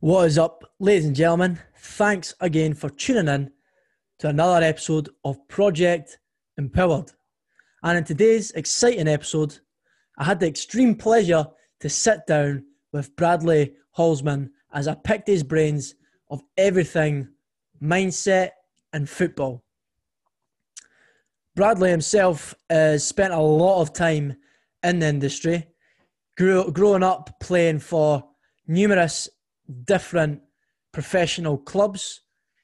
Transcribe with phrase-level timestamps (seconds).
[0.00, 1.58] What is up, ladies and gentlemen?
[1.74, 3.50] Thanks again for tuning in
[4.20, 6.20] to another episode of Project
[6.56, 7.10] Empowered.
[7.82, 9.58] And in today's exciting episode,
[10.16, 11.48] I had the extreme pleasure
[11.80, 15.96] to sit down with Bradley Halsman as I picked his brains
[16.30, 17.30] of everything
[17.82, 18.50] mindset
[18.92, 19.64] and football.
[21.56, 24.36] Bradley himself has spent a lot of time
[24.84, 25.66] in the industry,
[26.36, 28.22] grew, growing up playing for
[28.68, 29.28] numerous
[29.84, 30.42] different
[30.92, 32.20] professional clubs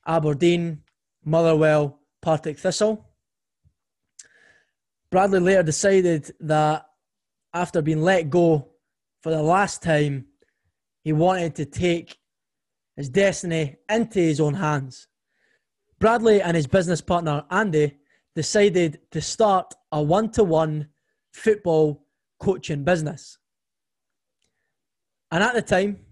[0.07, 0.83] Aberdeen,
[1.25, 3.07] Motherwell, Partick Thistle.
[5.11, 6.87] Bradley later decided that
[7.53, 8.69] after being let go
[9.23, 10.27] for the last time,
[11.03, 12.19] he wanted to take
[12.97, 15.09] his destiny into his own hands.
[15.99, 17.97] Bradley and his business partner Andy
[18.35, 20.89] decided to start a one to one
[21.33, 22.05] football
[22.41, 23.39] coaching business.
[25.31, 26.04] And at the time,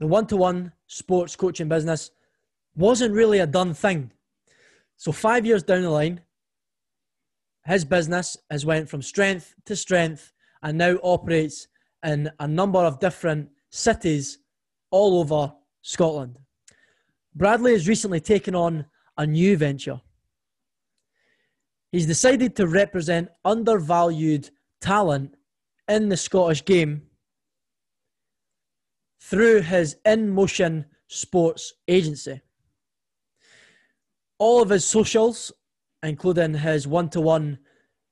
[0.00, 2.10] the one to one sports coaching business
[2.74, 4.10] wasn't really a done thing.
[4.96, 6.20] So, five years down the line,
[7.66, 11.68] his business has went from strength to strength and now operates
[12.04, 14.38] in a number of different cities
[14.90, 16.38] all over Scotland.
[17.34, 18.86] Bradley has recently taken on
[19.18, 20.00] a new venture.
[21.92, 25.34] He's decided to represent undervalued talent
[25.88, 27.02] in the Scottish game
[29.20, 32.40] through his In Motion Sports Agency.
[34.38, 35.52] All of his socials,
[36.02, 37.58] including his one to one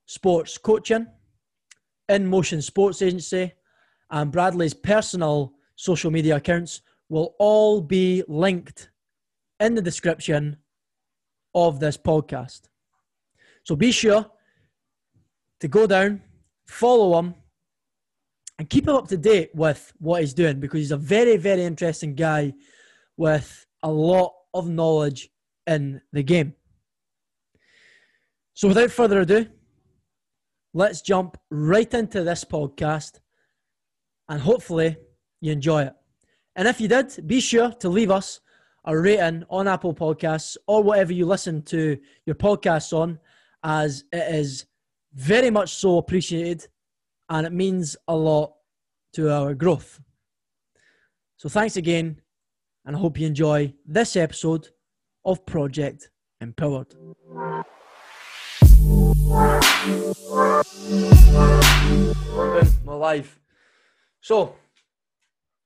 [0.07, 1.07] sports coaching,
[2.09, 3.53] In Motion Sports Agency,
[4.11, 8.91] and Bradley's personal social media accounts, will all be linked
[9.61, 10.57] in the description
[11.55, 12.69] of this podcast.
[13.65, 14.31] So be sure
[15.61, 16.23] to go down,
[16.67, 17.35] follow him,
[18.59, 21.63] and keep him up to date with what he's doing because he's a very, very
[21.63, 22.53] interesting guy
[23.17, 25.29] with a lot of knowledge
[25.67, 26.55] in the game.
[28.55, 29.47] So, without further ado,
[30.75, 33.21] let's jump right into this podcast
[34.29, 34.97] and hopefully
[35.41, 35.95] you enjoy it.
[36.57, 38.41] And if you did, be sure to leave us
[38.85, 43.21] a rating on Apple Podcasts or whatever you listen to your podcasts on,
[43.63, 44.67] as it is
[45.15, 46.67] very much so appreciated
[47.29, 48.55] and it means a lot
[49.13, 50.01] to our growth.
[51.37, 52.21] So, thanks again,
[52.85, 54.69] and I hope you enjoy this episode
[55.25, 56.95] of Project Empowered.
[62.85, 63.39] We're live.
[64.21, 64.57] So,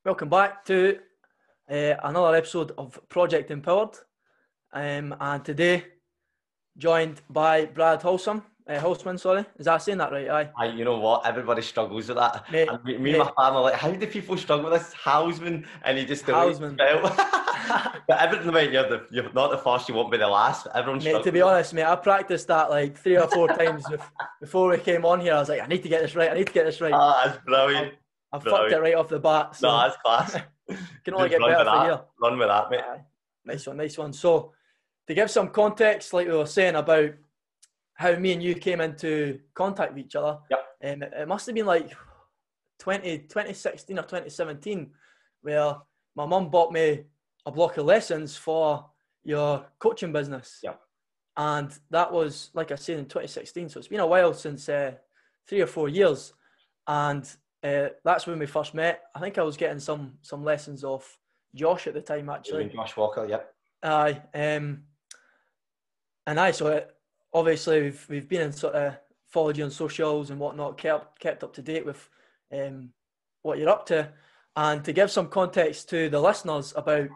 [0.05, 0.99] welcome back to
[1.71, 3.97] uh, another episode of Project Empowered.
[4.73, 5.85] Um, and today,
[6.77, 8.43] joined by Brad Holsom.
[8.67, 9.45] Uh, Holzman, sorry.
[9.59, 10.29] Is that saying that right?
[10.29, 10.51] Aye.
[10.57, 11.27] Aye, you know what?
[11.27, 12.45] Everybody struggles with that.
[12.53, 13.21] Mate, and me, me mate.
[13.21, 14.95] and my family are like, how do people struggle with this?
[14.95, 16.77] Hausman, and he just Houseman.
[16.77, 20.69] but everything about you're, the, you're not the first, you won't be the last.
[20.75, 23.85] Everyone Mate, to be honest, mate, I practiced that like three or four times
[24.41, 25.35] before we came on here.
[25.35, 26.31] I was like, I need to get this right.
[26.31, 26.93] I need to get this right.
[26.93, 27.95] Ah, that's brilliant.
[28.33, 28.73] I fucked brilliant.
[28.73, 29.57] it right off the bat.
[29.57, 30.37] So No, that's class.
[31.05, 32.01] can only Just get run better from here.
[32.21, 32.81] Run with that, mate.
[32.81, 33.01] Aye.
[33.45, 34.13] Nice one, nice one.
[34.13, 34.53] So,
[35.09, 37.11] to give some context, like we were saying about
[37.95, 40.61] how me and you came into contact with each other, Yep.
[40.85, 41.93] um, it, it must have been like
[42.81, 44.91] 20, 2016 or 2017,
[45.43, 45.77] where
[46.17, 47.05] my mum bought me
[47.47, 48.85] a block of lessons for
[49.25, 50.59] your coaching business.
[50.63, 50.81] Yep.
[51.37, 53.69] And that was, like I said, in 2016.
[53.71, 54.93] So, it's been a while since uh,
[55.49, 56.33] three or four years.
[56.87, 57.25] And
[57.63, 59.03] uh, that's when we first met.
[59.15, 61.19] I think I was getting some some lessons off
[61.55, 62.69] Josh at the time, actually.
[62.69, 63.55] Josh Walker, yep.
[63.83, 64.83] Aye, um,
[66.27, 66.81] and I, So uh,
[67.33, 68.97] obviously we've we've been in sort of
[69.29, 72.09] followed you on socials and whatnot, kept kept up to date with
[72.53, 72.91] um,
[73.43, 74.09] what you're up to,
[74.57, 77.09] and to give some context to the listeners about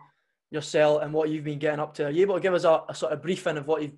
[0.51, 2.07] yourself and what you've been getting up to.
[2.07, 3.97] Are you able to give us a, a sort of briefing of what you've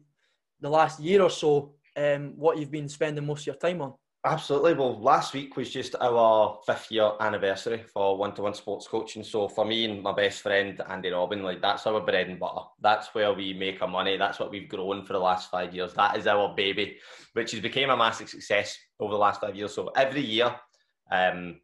[0.60, 3.94] the last year or so, um, what you've been spending most of your time on?
[4.24, 4.74] Absolutely.
[4.74, 9.22] Well, last week was just our fifth year anniversary for one to one sports coaching.
[9.22, 12.66] So for me and my best friend Andy Robin, like that's our bread and butter.
[12.80, 14.16] That's where we make our money.
[14.16, 15.94] That's what we've grown for the last five years.
[15.94, 16.98] That is our baby,
[17.34, 19.72] which has become a massive success over the last five years.
[19.72, 20.52] So every year,
[21.12, 21.60] um,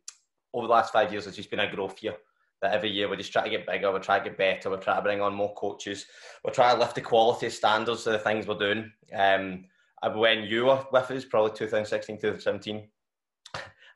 [0.53, 2.15] over the last five years, it's just been a growth year.
[2.62, 4.77] That every year we're just try to get bigger, we try to get better, we
[4.77, 6.07] try to bring on more coaches,
[6.45, 8.91] we try to lift the quality standards of the things we're doing.
[9.12, 9.65] Um,
[10.11, 12.89] when you were with us, probably 2016, 2017,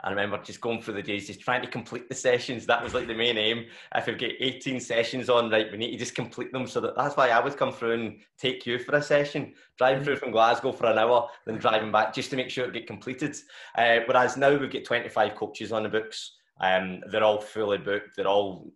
[0.00, 2.66] I remember just going through the days, just trying to complete the sessions.
[2.66, 3.66] That was like the main aim.
[3.96, 6.69] If we get 18 sessions on, right, we need to just complete them.
[6.69, 10.05] So that, that's why I would come through and take you for a session, driving
[10.05, 12.87] through from Glasgow for an hour, then driving back just to make sure it get
[12.87, 13.37] completed.
[13.76, 16.37] Uh, whereas now we've got 25 coaches on the books.
[16.61, 18.14] Um, they're all fully booked.
[18.16, 18.72] They're all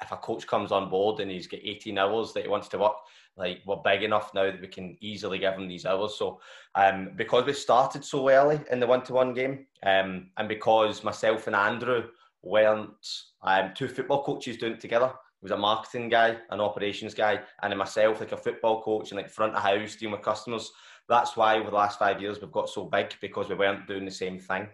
[0.00, 2.78] if a coach comes on board and he's got 18 hours that he wants to
[2.78, 2.96] work,
[3.36, 6.16] like we're big enough now that we can easily give them these hours.
[6.16, 6.40] So
[6.74, 11.56] um, because we started so early in the one-to-one game, um, and because myself and
[11.56, 12.04] Andrew
[12.42, 13.06] weren't
[13.42, 15.12] um, two football coaches doing it together.
[15.40, 19.10] He was a marketing guy, an operations guy, and then myself, like a football coach
[19.10, 20.72] and like front of house dealing with customers.
[21.08, 24.04] That's why over the last five years we've got so big because we weren't doing
[24.04, 24.68] the same thing.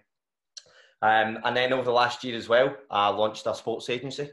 [1.02, 4.30] Um, and then over the last year as well, I launched a sports agency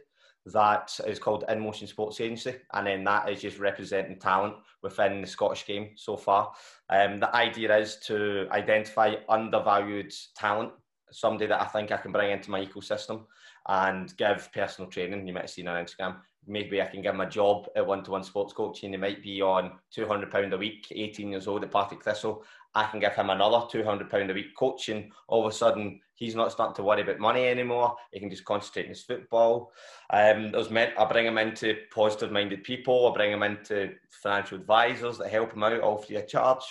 [0.54, 5.22] that is called In Motion Sports Agency, and then that is just representing talent within
[5.22, 6.51] the Scottish game so far.
[6.90, 10.72] Um, the idea is to identify undervalued talent,
[11.12, 13.25] somebody that I think I can bring into my ecosystem
[13.68, 15.28] and give personal training.
[15.28, 16.18] You might have seen on Instagram.
[16.48, 18.92] Maybe I can give them a job at one to one sports coaching.
[18.92, 22.44] They might be on £200 a week, 18 years old at Partick Thistle.
[22.75, 25.12] I can give him another £200 a week coaching.
[25.27, 27.95] All of a sudden, he's not starting to worry about money anymore.
[28.12, 29.71] He can just concentrate on his football.
[30.12, 33.07] Um, there's meant I bring him into positive minded people.
[33.07, 36.63] I bring him into financial advisors that help him out all free of charge.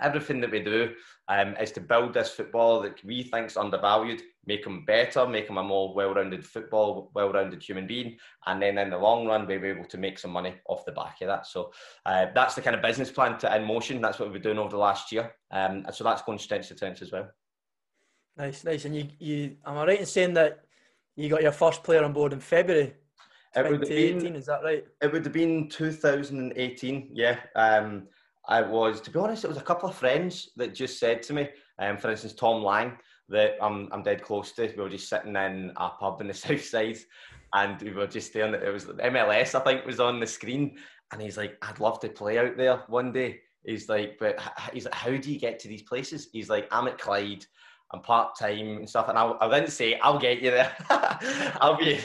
[0.00, 0.92] Everything that we do
[1.28, 5.48] um, is to build this football that we think is undervalued, make him better, make
[5.48, 8.16] him a more well-rounded football, well-rounded human being,
[8.46, 10.92] and then in the long run, we'll be able to make some money off the
[10.92, 11.46] back of that.
[11.46, 11.70] So
[12.06, 14.00] uh, that's the kind of business plan to in motion.
[14.00, 16.68] That's what we've been doing over the last year, um, and so that's going strength
[16.68, 17.28] to strength as well.
[18.38, 18.86] Nice, nice.
[18.86, 20.64] And you, you, am I right in saying that
[21.14, 22.94] you got your first player on board in February?
[23.54, 24.84] 2018, been, is that right?
[25.02, 27.38] It would have been 2018, yeah.
[27.54, 28.08] Um,
[28.48, 31.34] I was, to be honest, it was a couple of friends that just said to
[31.34, 31.48] me,
[31.78, 32.96] um, for instance, Tom Lang,
[33.28, 34.72] that I'm, I'm dead close to.
[34.76, 36.98] We were just sitting in a pub in the south side
[37.54, 40.76] and we were just staring at it was MLS, I think, was on the screen.
[41.12, 43.40] And he's like, I'd love to play out there one day.
[43.64, 44.38] He's like, but
[44.72, 46.28] he's like, how do you get to these places?
[46.32, 47.44] He's like, I'm at Clyde.
[47.92, 49.08] I'm part time and stuff.
[49.08, 50.74] And I, I didn't say, I'll get you there.
[51.60, 51.98] I'll be.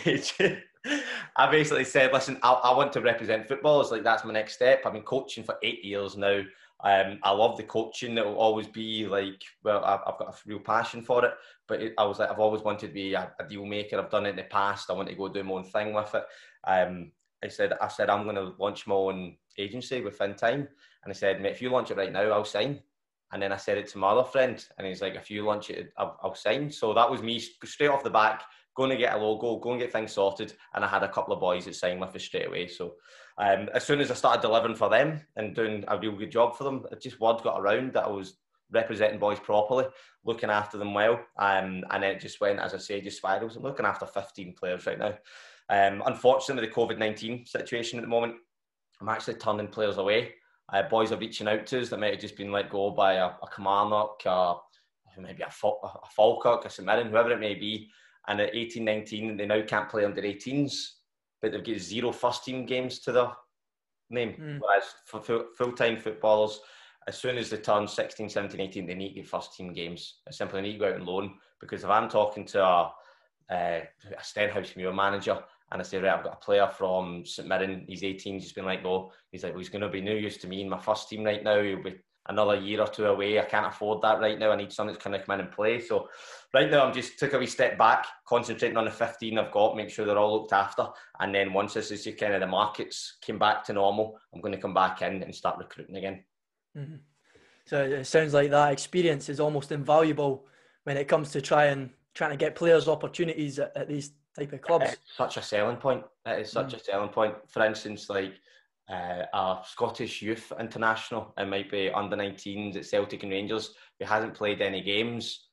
[1.35, 3.81] I basically said, listen, I, I, want to represent football.
[3.81, 4.81] It's like, that's my next step.
[4.85, 6.41] I've been coaching for eight years now.
[6.83, 8.18] Um, I love the coaching.
[8.18, 11.33] It will always be like, well, I've, I've got a real passion for it.
[11.68, 14.00] But it, I was like, I've always wanted to be a, a, deal maker.
[14.00, 14.89] I've done it in the past.
[14.89, 16.25] I want to go do my own thing with it.
[16.65, 17.12] Um,
[17.44, 20.68] I said, I said, I'm going to launch my own agency within time.
[21.03, 22.81] And I said, mate, if you launch it right now, I'll sign.
[23.31, 25.71] And then I said it to my other friend, and he's like, if you launch
[25.71, 26.69] it, I'll, I'll sign.
[26.69, 28.44] So that was me straight off the back,
[28.75, 30.53] going to get a logo, go and get things sorted.
[30.73, 32.67] And I had a couple of boys that signed with us straight away.
[32.67, 32.95] So
[33.37, 36.55] um, as soon as I started delivering for them and doing a real good job
[36.55, 38.35] for them, just word got around that I was
[38.71, 39.85] representing boys properly,
[40.25, 41.19] looking after them well.
[41.37, 43.55] Um, and then it just went, as I say, just spirals.
[43.55, 45.15] I'm looking after 15 players right now.
[45.69, 48.35] Um, unfortunately, the COVID 19 situation at the moment,
[48.99, 50.33] I'm actually turning players away
[50.71, 53.13] uh, boys are reaching out to us that might have just been let go by
[53.13, 53.61] a, a
[54.25, 54.55] uh,
[55.19, 57.89] maybe a, a Falkirk, a St Mirren, whoever it may be.
[58.27, 60.73] And at 18, 19, they now can't play under 18s,
[61.41, 63.31] but they've got zero first team games to their
[64.09, 64.35] name.
[64.39, 64.59] Mm.
[64.59, 66.59] Whereas for full time footballers,
[67.07, 70.21] as soon as they turn 16, 17, 18, they need to get first team games.
[70.25, 71.33] They simply need to go out on loan.
[71.59, 72.93] Because if I'm talking to a,
[73.49, 73.79] uh,
[74.11, 75.39] a Stenhousemuir manager
[75.71, 77.85] and I say, right, I've got a player from St Mirren.
[77.87, 78.39] He's 18.
[78.39, 79.11] He's been like, go.
[79.31, 81.23] He's like, well, he's going to be new use to me in my first team
[81.23, 81.61] right now.
[81.61, 81.95] He'll be
[82.29, 83.39] another year or two away.
[83.39, 84.51] I can't afford that right now.
[84.51, 85.79] I need something that's kind of come in and play.
[85.79, 86.09] So
[86.53, 89.75] right now, I'm just took a wee step back, concentrating on the 15 I've got,
[89.75, 90.87] make sure they're all looked after.
[91.19, 94.53] And then once this is kind of the markets came back to normal, I'm going
[94.53, 96.23] to come back in and start recruiting again.
[96.77, 96.95] Mm-hmm.
[97.65, 100.45] So it sounds like that experience is almost invaluable
[100.83, 104.53] when it comes to try and trying to get players opportunities at, at these type
[104.53, 104.92] of clubs.
[104.92, 106.03] It's such a selling point.
[106.25, 106.80] It is such mm.
[106.80, 107.35] a selling point.
[107.47, 108.33] For instance, like
[108.90, 114.06] uh, a Scottish youth international, it might be under 19s at Celtic and Rangers, who
[114.06, 115.47] hasn't played any games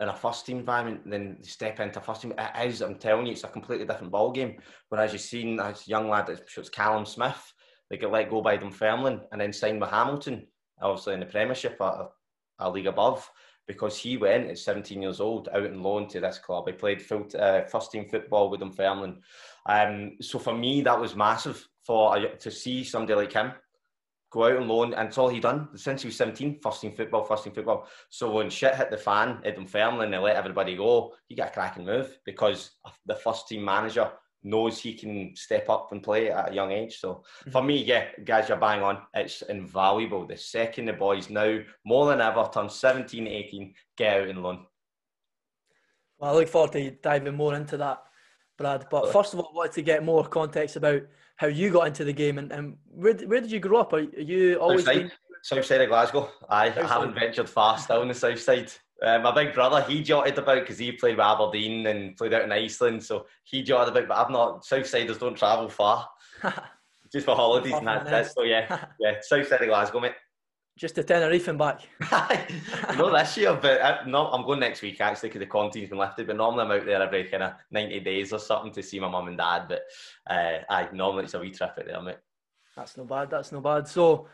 [0.00, 2.34] in a first team environment, then step into first team.
[2.36, 4.58] It is, I'm telling you, it's a completely different ball game.
[4.88, 7.52] Whereas you've seen as young lad, it's Callum Smith,
[7.88, 10.46] they get let go by Dunfermline and then signed with Hamilton,
[10.80, 12.08] obviously in the Premiership, a,
[12.58, 13.30] a league above
[13.68, 16.64] because he went at 17 years old out on loan to this club.
[16.66, 19.20] He played full uh, first team football with Dunfermline.
[19.66, 23.52] Um, so for me, that was massive for to see somebody like him
[24.32, 26.58] go out on loan, and it's all he done since he was 17.
[26.62, 27.86] First team football, first team football.
[28.08, 31.12] So when shit hit the fan at Dunfermline, they let everybody go.
[31.28, 32.70] He got a cracking move because
[33.06, 34.10] the first team manager
[34.42, 36.98] knows he can step up and play at a young age.
[36.98, 37.66] So for mm-hmm.
[37.66, 38.98] me, yeah, guys, you're bang on.
[39.14, 40.26] It's invaluable.
[40.26, 44.66] The second the boys now, more than ever, turn 17, 18, get out and loan.
[46.18, 48.02] Well, I look forward to diving more into that,
[48.56, 48.86] Brad.
[48.90, 51.02] But first of all, I wanted to get more context about
[51.36, 53.92] how you got into the game and, and where, where did you grow up?
[53.92, 55.12] Are you always south side,
[55.42, 56.30] south side of Glasgow?
[56.48, 58.72] I, I haven't ventured far still on the south side.
[59.02, 62.44] Uh, my big brother, he jotted about because he played with Aberdeen and played out
[62.44, 64.08] in Iceland, so he jotted about.
[64.08, 64.64] But I've not.
[64.64, 66.08] Southsiders don't travel far,
[67.12, 68.32] just for holidays and that's it.
[68.32, 70.12] So yeah, yeah, south side of Glasgow, mate.
[70.78, 71.80] Just to Tenerife and back.
[72.96, 75.90] no, this year, but I, uh, no, I'm going next week actually because the quarantine's
[75.90, 76.26] been lifted.
[76.26, 79.08] But normally I'm out there every kind of 90 days or something to see my
[79.08, 79.66] mum and dad.
[79.68, 79.82] But
[80.28, 82.16] uh, I normally it's a wee trip out there, mate.
[82.74, 83.30] That's no bad.
[83.30, 83.86] That's no bad.
[83.86, 84.28] So,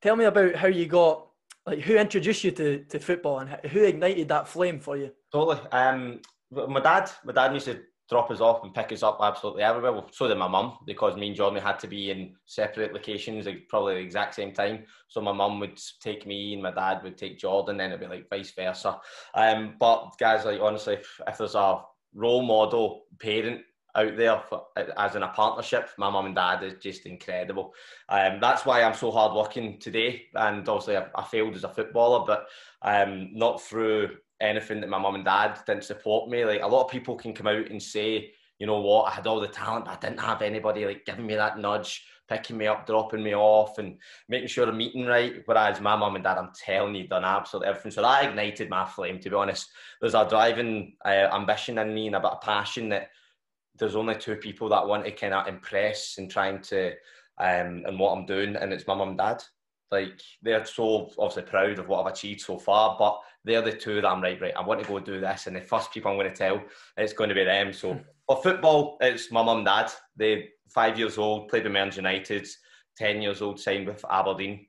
[0.00, 1.26] tell me about how you got
[1.66, 5.10] like who introduced you to, to football and who ignited that flame for you?
[5.32, 5.60] Totally.
[5.70, 7.80] Um, my dad, my dad used to
[8.12, 9.92] drop us off and pick us up absolutely everywhere.
[9.92, 13.46] Well, so did my mum because me and Jordan had to be in separate locations
[13.46, 14.84] at probably the exact same time.
[15.08, 18.06] So my mum would take me and my dad would take Jordan, then it'd be
[18.06, 19.00] like vice versa.
[19.34, 21.80] Um, but guys, like honestly, if there's a
[22.14, 23.62] role model parent
[23.94, 24.64] out there for,
[24.96, 25.90] as in a partnership.
[25.98, 27.74] My mum and dad is just incredible.
[28.08, 30.22] Um, that's why I'm so hard working today.
[30.34, 32.46] And obviously, I, I failed as a footballer, but
[32.82, 36.44] um, not through anything that my mum and dad didn't support me.
[36.44, 39.26] Like a lot of people can come out and say, you know what, I had
[39.26, 42.66] all the talent, but I didn't have anybody like giving me that nudge, picking me
[42.66, 45.42] up, dropping me off, and making sure I'm eating right.
[45.46, 47.92] Whereas my mum and dad, I'm telling you, done absolutely everything.
[47.92, 49.18] So that ignited my flame.
[49.20, 49.70] To be honest,
[50.00, 53.08] there's a driving uh, ambition in me and a bit of passion that
[53.78, 56.92] there's only two people that want to kind of impress and trying to
[57.38, 59.42] um and what I'm doing, and it's my mum and dad.
[59.92, 64.00] Like they're so obviously proud of what I've achieved so far, but they're the two
[64.00, 64.56] that I'm right, right.
[64.56, 66.62] I want to go do this, and the first people I'm going to tell
[66.96, 67.72] it's going to be them.
[67.72, 68.00] So hmm.
[68.26, 69.92] for football, it's my mum and dad.
[70.16, 72.48] They five years old, played with Mearns United,
[72.96, 74.66] ten years old, signed with Aberdeen.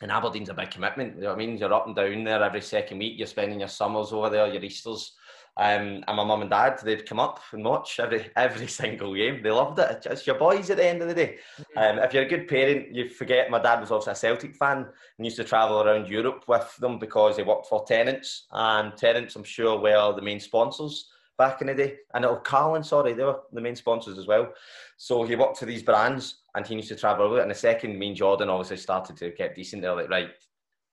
[0.00, 1.16] And Aberdeen's a big commitment.
[1.16, 1.58] You know what I mean?
[1.58, 3.18] You're up and down there every second week.
[3.18, 5.12] You're spending your summers over there, your Easters.
[5.58, 9.42] Um, and my mum and dad, they'd come up and watch every every single game.
[9.42, 10.06] They loved it.
[10.08, 11.38] It's your boys at the end of the day.
[11.76, 14.78] Um, if you're a good parent, you forget my dad was also a Celtic fan
[14.78, 18.46] and used to travel around Europe with them because he worked for Tennent's.
[18.50, 21.96] And Tennent's, I'm sure, were the main sponsors back in the day.
[22.14, 24.52] And oh, Carling, sorry, they were the main sponsors as well.
[24.96, 27.40] So he worked for these brands and he used to travel over.
[27.40, 29.82] And the second, me and Jordan obviously started to get decent.
[29.82, 30.30] They're like, right,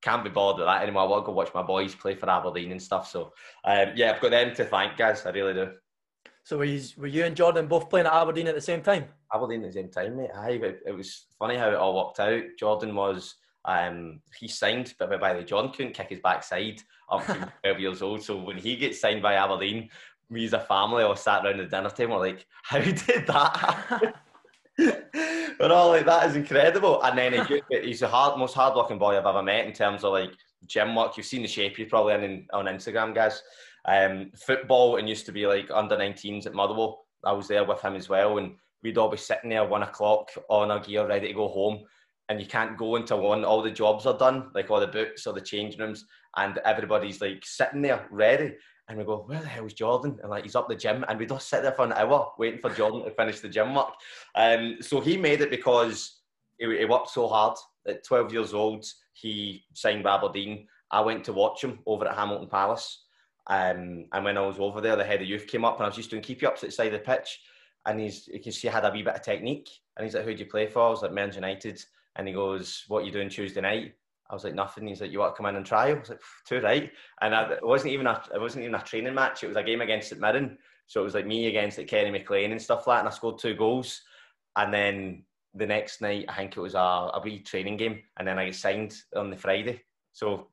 [0.01, 1.03] can't be bothered with that anymore.
[1.03, 3.09] I want to go watch my boys play for Aberdeen and stuff.
[3.09, 3.33] So,
[3.65, 5.25] um, yeah, I've got them to thank, guys.
[5.25, 5.71] I really do.
[6.43, 9.05] So were you, were you and Jordan both playing at Aberdeen at the same time?
[9.33, 10.31] Aberdeen at the same time, mate.
[10.35, 12.43] Aye, it, it was funny how it all worked out.
[12.57, 17.25] Jordan was um, he signed, but by the way, John couldn't kick his backside up
[17.25, 18.23] to 12 years old.
[18.23, 19.89] So when he gets signed by Aberdeen,
[20.29, 24.13] we as a family all sat around the dinner table like, how did that happen?
[25.59, 27.01] but all like that is incredible.
[27.03, 30.13] And then he, he's the hard, most hardworking boy I've ever met in terms of
[30.13, 30.31] like
[30.65, 31.17] gym work.
[31.17, 33.43] You've seen the shape he's probably in, on Instagram, guys.
[33.85, 37.05] Um, football and used to be like under 19s at Motherwell.
[37.25, 40.29] I was there with him as well, and we'd all be sitting there one o'clock
[40.49, 41.83] on our gear, ready to go home.
[42.29, 45.27] And you can't go until one all the jobs are done, like all the books
[45.27, 46.05] or the change rooms,
[46.37, 48.55] and everybody's like sitting there ready.
[48.89, 50.17] And we go, where the hell is Jordan?
[50.21, 51.05] And like, he's up the gym.
[51.07, 53.75] And we just sit there for an hour waiting for Jordan to finish the gym
[53.75, 53.93] work.
[54.33, 56.21] Um, so he made it because
[56.57, 57.55] he, he worked so hard.
[57.87, 60.67] At 12 years old, he signed Aberdeen.
[60.89, 63.05] I went to watch him over at Hamilton Palace.
[63.45, 65.89] Um, and when I was over there, the head of youth came up and I
[65.89, 67.41] was just doing keepy ups at the side of the pitch.
[67.85, 69.69] And he's, you can see I had a wee bit of technique.
[69.97, 70.87] And he's like, who do you play for?
[70.87, 71.79] I was like, Mearns United.
[72.15, 73.93] And he goes, what are you doing Tuesday night?
[74.29, 74.87] I was like, nothing.
[74.87, 75.89] He's like, you want to come in and try?
[75.89, 76.91] I was like, too right.
[77.21, 79.43] And I, it wasn't even a, it wasn't even a training match.
[79.43, 80.57] It was a game against St Mirren.
[80.87, 82.99] So it was like me against like Kenny McLean and stuff like that.
[83.01, 84.01] And I scored two goals.
[84.55, 85.23] And then
[85.55, 88.01] the next night, I think it was a, a wee training game.
[88.17, 89.81] And then I get signed on the Friday.
[90.13, 90.49] So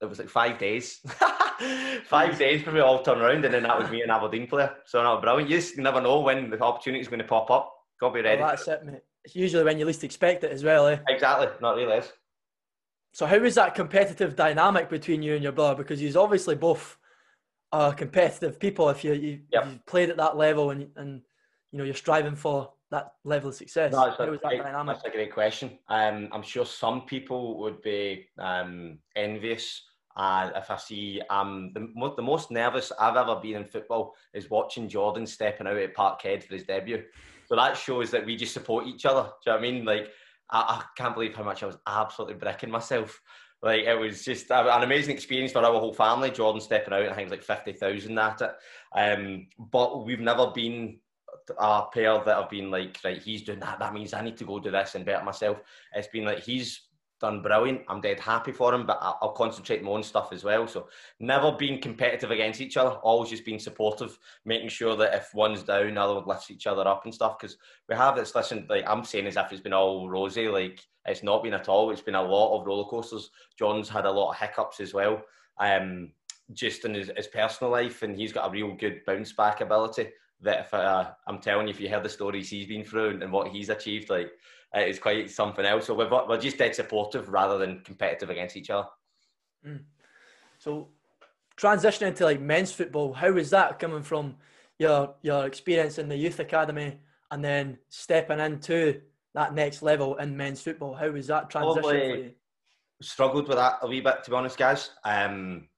[0.00, 1.00] it was like five days.
[2.04, 3.44] five days for me all turn around.
[3.44, 4.74] And then that was me an Aberdeen player.
[4.86, 5.50] So no, brilliant.
[5.50, 7.74] You just never know when the opportunity is going to pop up.
[8.00, 8.40] Got to be ready.
[8.40, 9.00] Well, that's it, mate.
[9.24, 10.98] It's usually when you least expect it as well, eh?
[11.08, 11.48] Exactly.
[11.60, 12.10] Not really is.
[13.12, 15.76] So how is that competitive dynamic between you and your brother?
[15.76, 16.96] Because he's obviously both
[17.72, 18.88] uh, competitive people.
[18.88, 19.66] If you you yep.
[19.66, 21.22] you've played at that level and and
[21.72, 23.92] you know you're striving for that level of success.
[23.92, 24.96] No, how is that great, dynamic?
[24.96, 25.78] That's a great question.
[25.88, 29.82] Um, I'm sure some people would be um, envious.
[30.16, 34.50] Uh, if I see um, the, the most nervous I've ever been in football is
[34.50, 37.04] watching Jordan stepping out at Parkhead for his debut.
[37.46, 39.22] So that shows that we just support each other.
[39.22, 39.84] Do you know what I mean?
[39.84, 40.10] Like
[40.50, 43.20] I, I can't believe how much I was absolutely bricking myself.
[43.62, 46.30] Like it was just an amazing experience for our whole family.
[46.30, 48.52] Jordan stepping out, I think it was like fifty thousand at it.
[48.96, 50.98] Um, but we've never been
[51.58, 53.78] a pair that have been like, right, he's doing that.
[53.78, 55.58] That means I need to go do this and better myself.
[55.94, 56.88] It's been like he's
[57.20, 57.82] done brilliant.
[57.88, 60.66] I'm dead happy for him, but I'll concentrate my own stuff as well.
[60.66, 65.34] So never being competitive against each other, always just being supportive, making sure that if
[65.34, 67.38] one's down, the other one lifts each other up and stuff.
[67.38, 67.56] Because
[67.88, 71.22] we have this, listen, like I'm saying as if it's been all rosy, like it's
[71.22, 71.90] not been at all.
[71.90, 73.30] It's been a lot of roller coasters.
[73.58, 75.22] John's had a lot of hiccups as well.
[75.58, 76.12] um,
[76.52, 80.08] just in his, his, personal life, and he's got a real good bounce back ability.
[80.40, 83.30] That if uh, I'm telling you, if you heard the stories he's been through and
[83.30, 84.32] what he's achieved, like
[84.72, 85.86] it's quite something else.
[85.86, 88.88] So we're, we're just dead supportive rather than competitive against each other.
[89.66, 89.80] Mm.
[90.58, 90.88] So
[91.56, 94.36] transitioning to like men's football, how was that coming from
[94.78, 96.98] your your experience in the youth academy
[97.30, 99.00] and then stepping into
[99.34, 100.94] that next level in men's football?
[100.94, 102.30] How was that transition Probably for you?
[103.02, 104.90] Struggled with that a wee bit, to be honest, guys.
[105.04, 105.68] Um,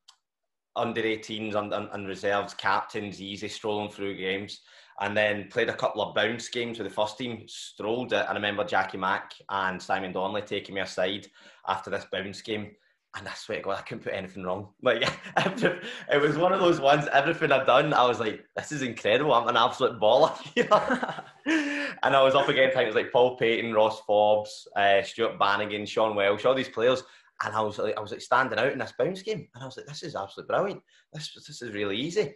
[0.75, 4.63] under 18s and, and, and, reserves, captains, easy strolling through games.
[5.01, 8.21] And then played a couple of bounce games with the first team, strolled it.
[8.21, 11.27] And I remember Jackie Mack and Simon Donnelly taking me aside
[11.67, 12.73] after this bounce game
[13.15, 14.69] and I swear to God, I couldn't put anything wrong.
[14.83, 15.03] Like,
[15.37, 19.35] it was one of those ones, everything I'd done, I was like, this is incredible.
[19.35, 20.33] I'm an absolute baller.
[22.03, 26.17] and I was up against things like Paul Paton, Ross Forbes, uh, Stuart Bannigan, Sean
[26.17, 27.03] Welsh, all these players.
[27.45, 29.47] And I was like, I was like standing out in this bounce game.
[29.55, 30.83] And I was like, this is absolutely brilliant.
[31.13, 32.35] This, this is really easy.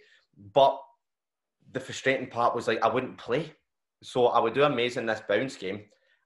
[0.53, 0.79] But
[1.77, 3.53] the frustrating part was like, I wouldn't play.
[4.03, 5.83] So I would do amazing this bounce game.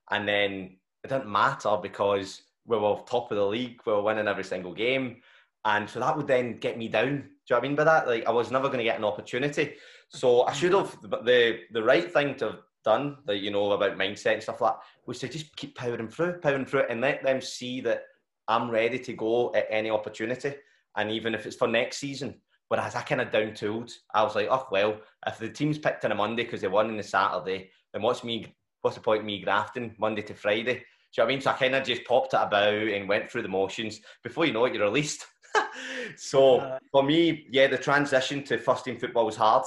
[0.09, 4.29] And then it didn't matter because we were top of the league, we were winning
[4.29, 5.17] every single game.
[5.65, 7.03] And so that would then get me down.
[7.05, 8.07] Do you know what I mean by that?
[8.07, 9.73] Like I was never going to get an opportunity.
[10.07, 13.97] So I should have the the right thing to have done, that you know, about
[13.97, 17.23] mindset and stuff like that, was to just keep powering through, powering through and let
[17.23, 18.03] them see that
[18.47, 20.53] I'm ready to go at any opportunity.
[20.95, 22.39] And even if it's for next season.
[22.71, 23.91] Whereas I kind of down tooled.
[24.13, 26.87] I was like, oh well, if the team's picked on a Monday because they won
[26.87, 30.71] on the Saturday, then what's me what's the point of me grafting Monday to Friday?
[30.71, 30.77] you
[31.17, 31.41] know what I mean?
[31.41, 33.99] So I kind of just popped it about and went through the motions.
[34.23, 35.25] Before you know it, you're released.
[36.15, 39.65] so for me, yeah, the transition to first team football was hard.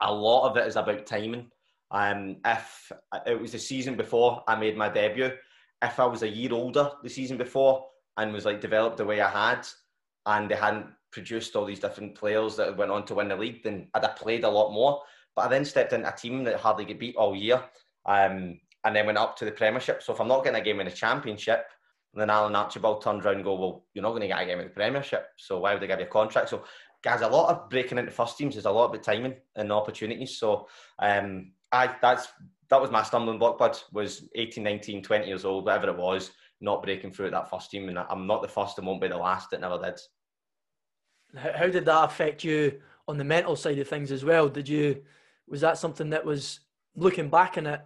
[0.00, 1.52] A lot of it is about timing.
[1.92, 2.90] Um, if
[3.28, 5.30] it was the season before I made my debut,
[5.84, 9.20] if I was a year older the season before and was like developed the way
[9.20, 9.68] I had,
[10.26, 10.86] and they hadn't
[11.18, 14.16] produced all these different players that went on to win the league, then I'd have
[14.16, 15.02] played a lot more.
[15.34, 17.62] But I then stepped into a team that hardly get beat all year.
[18.06, 20.02] Um, and then went up to the Premiership.
[20.02, 21.66] So if I'm not getting a game in the Championship,
[22.14, 24.60] then Alan Archibald turned around and go, well, you're not going to get a game
[24.60, 26.48] in the Premiership, so why would they give you a contract?
[26.48, 26.64] So,
[27.02, 30.38] guys, a lot of breaking into first teams is a lot about timing and opportunities.
[30.38, 32.28] So, um, I that's
[32.70, 36.30] that was my stumbling block, but was 18, 19, 20 years old, whatever it was,
[36.60, 39.08] not breaking through at that first team, and I'm not the first and won't be
[39.08, 39.50] the last.
[39.50, 39.98] that never did.
[41.36, 44.48] How did that affect you on the mental side of things as well?
[44.48, 45.02] Did you
[45.48, 46.60] was that something that was
[46.94, 47.80] looking back on it?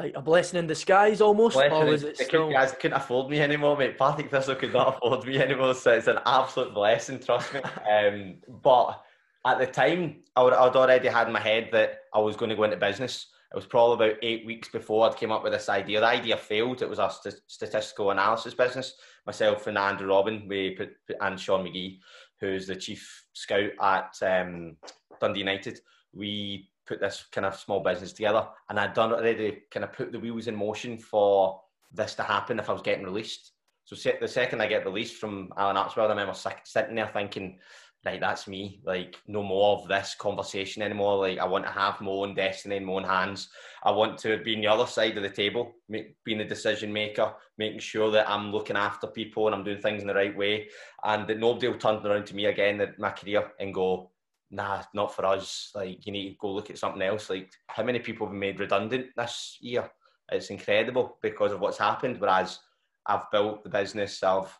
[0.00, 2.50] like a blessing in disguise almost, blessing or was it still...
[2.50, 3.98] guys couldn't afford me anymore, mate.
[3.98, 7.60] Partick Thistle could not afford me anymore, so it's an absolute blessing, trust me.
[7.90, 9.02] Um, but
[9.44, 12.48] at the time, I would, I'd already had in my head that I was going
[12.48, 13.26] to go into business.
[13.52, 16.00] It was probably about eight weeks before I'd came up with this idea.
[16.00, 16.82] The idea failed.
[16.82, 18.94] It was a st- statistical analysis business.
[19.26, 21.98] Myself and Andrew Robin, we put, and Sean McGee,
[22.40, 24.76] who's the chief scout at um,
[25.20, 25.80] Dundee United,
[26.12, 29.92] we put this kind of small business together, and I'd done it already kind of
[29.92, 31.60] put the wheels in motion for
[31.92, 33.52] this to happen if I was getting released.
[33.84, 37.58] So the second I get released from Alan Archibald, I remember sitting there thinking,
[38.04, 38.80] right, that's me.
[38.84, 41.18] Like, no more of this conversation anymore.
[41.18, 43.50] Like, I want to have my own destiny in my own hands.
[43.82, 47.34] I want to be on the other side of the table, being the decision maker,
[47.58, 50.68] making sure that I'm looking after people and I'm doing things in the right way,
[51.04, 54.10] and that nobody will turn around to me again in my career and go,
[54.50, 55.70] nah, not for us.
[55.74, 57.28] Like, you need to go look at something else.
[57.28, 59.90] Like, how many people have been made redundant this year?
[60.32, 62.18] It's incredible because of what's happened.
[62.18, 62.60] Whereas
[63.04, 64.56] I've built the business, I've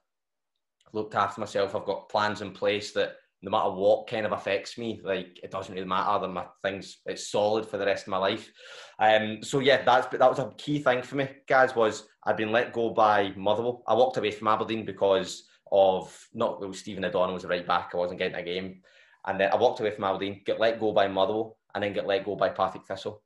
[0.92, 4.76] looked after myself, I've got plans in place that no matter what kind of affects
[4.76, 6.20] me, like it doesn't really matter.
[6.20, 8.50] That my things it's solid for the rest of my life.
[8.98, 11.74] Um, so yeah, that's but that was a key thing for me, guys.
[11.74, 13.82] Was I'd been let go by Motherwell.
[13.86, 17.90] I walked away from Aberdeen because of not well, Stephen O'Donnell was a right back.
[17.94, 18.82] I wasn't getting a game.
[19.26, 22.06] And then I walked away from Aberdeen, get let go by Motherwell, and then get
[22.06, 23.22] let go by Partick Thistle.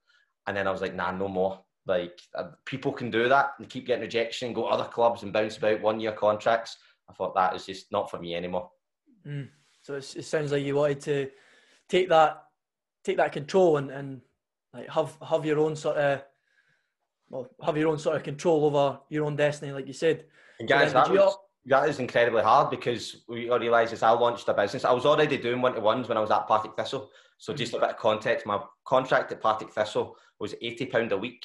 [0.46, 1.60] And then I was like, nah, no more.
[1.86, 5.32] Like uh, people can do that and keep getting rejection, go to other clubs and
[5.32, 6.76] bounce about one year contracts.
[7.08, 8.70] I thought that is just not for me anymore.
[9.26, 9.48] Mm.
[9.84, 11.30] So it sounds like you wanted to
[11.90, 12.44] take that
[13.04, 14.22] take that control and, and
[14.72, 16.22] like have have your own sort of
[17.28, 20.24] well have your own sort of control over your own destiny, like you said.
[20.58, 24.48] And guys, that was, that is incredibly hard because we all realise as I launched
[24.48, 27.10] a business, I was already doing one to ones when I was at Partick Thistle.
[27.36, 27.58] So mm-hmm.
[27.58, 31.44] just a bit of context, my contract at Partick Thistle was eighty pound a week,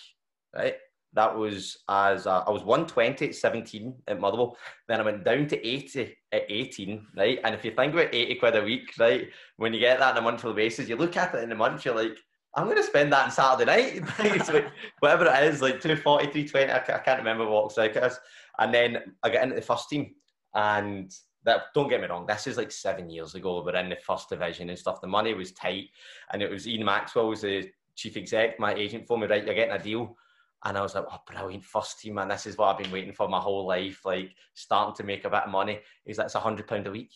[0.56, 0.76] right?
[1.14, 4.58] That was as I was one twenty at seventeen at Motherwell.
[4.88, 7.40] Then I went down to eighty at eighteen, right?
[7.44, 10.18] And if you think about eighty quid a week, right, when you get that on
[10.18, 12.18] a monthly basis, you look at it in a month, you're like,
[12.56, 14.44] I'm going to spend that on Saturday night.
[14.46, 14.64] so
[15.00, 18.20] whatever it is, like 240, 320, I can't remember what it's like it is.
[18.58, 20.16] And then I got into the first team
[20.54, 21.12] and
[21.46, 23.64] that don't get me wrong, this is like seven years ago.
[23.64, 25.02] We're in the first division and stuff.
[25.02, 25.90] The money was tight,
[26.32, 29.28] and it was Ian Maxwell was the chief exec, my agent for me.
[29.28, 30.18] Right, you're getting a deal,
[30.66, 32.28] and I was like, oh, brilliant, first team, man.
[32.28, 34.02] This is what I've been waiting for my whole life.
[34.06, 35.80] Like starting to make a bit of money.
[36.06, 37.12] He's like, it's a hundred pound a week,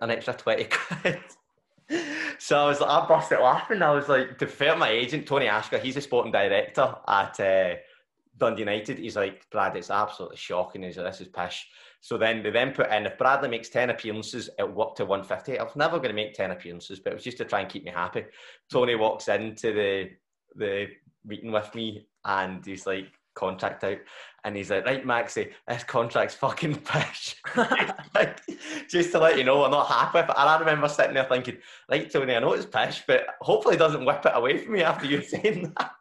[0.00, 1.18] an extra twenty quid.
[2.38, 3.82] so I was like, I it laughing.
[3.82, 7.40] I was like, to fair my agent Tony Asghar, he's a sporting director at.
[7.40, 7.74] Uh,
[8.38, 10.82] Dundee United, he's like, Brad, it's absolutely shocking.
[10.82, 11.66] He's like, this is pish.
[12.00, 15.58] So then they then put in, if Bradley makes 10 appearances, it'll up to 150.
[15.58, 17.70] I was never going to make 10 appearances, but it was just to try and
[17.70, 18.24] keep me happy.
[18.70, 20.10] Tony walks into the
[20.54, 20.86] the
[21.24, 23.98] meeting with me and he's like, contract out.
[24.44, 27.36] And he's like, right, Maxi, this contract's fucking pish.
[28.14, 28.40] like,
[28.88, 30.36] just to let you know, I'm not happy with it.
[30.36, 31.58] And I remember sitting there thinking,
[31.88, 34.82] right, Tony, I know it's pish, but hopefully he doesn't whip it away from me
[34.82, 35.92] after you saying that.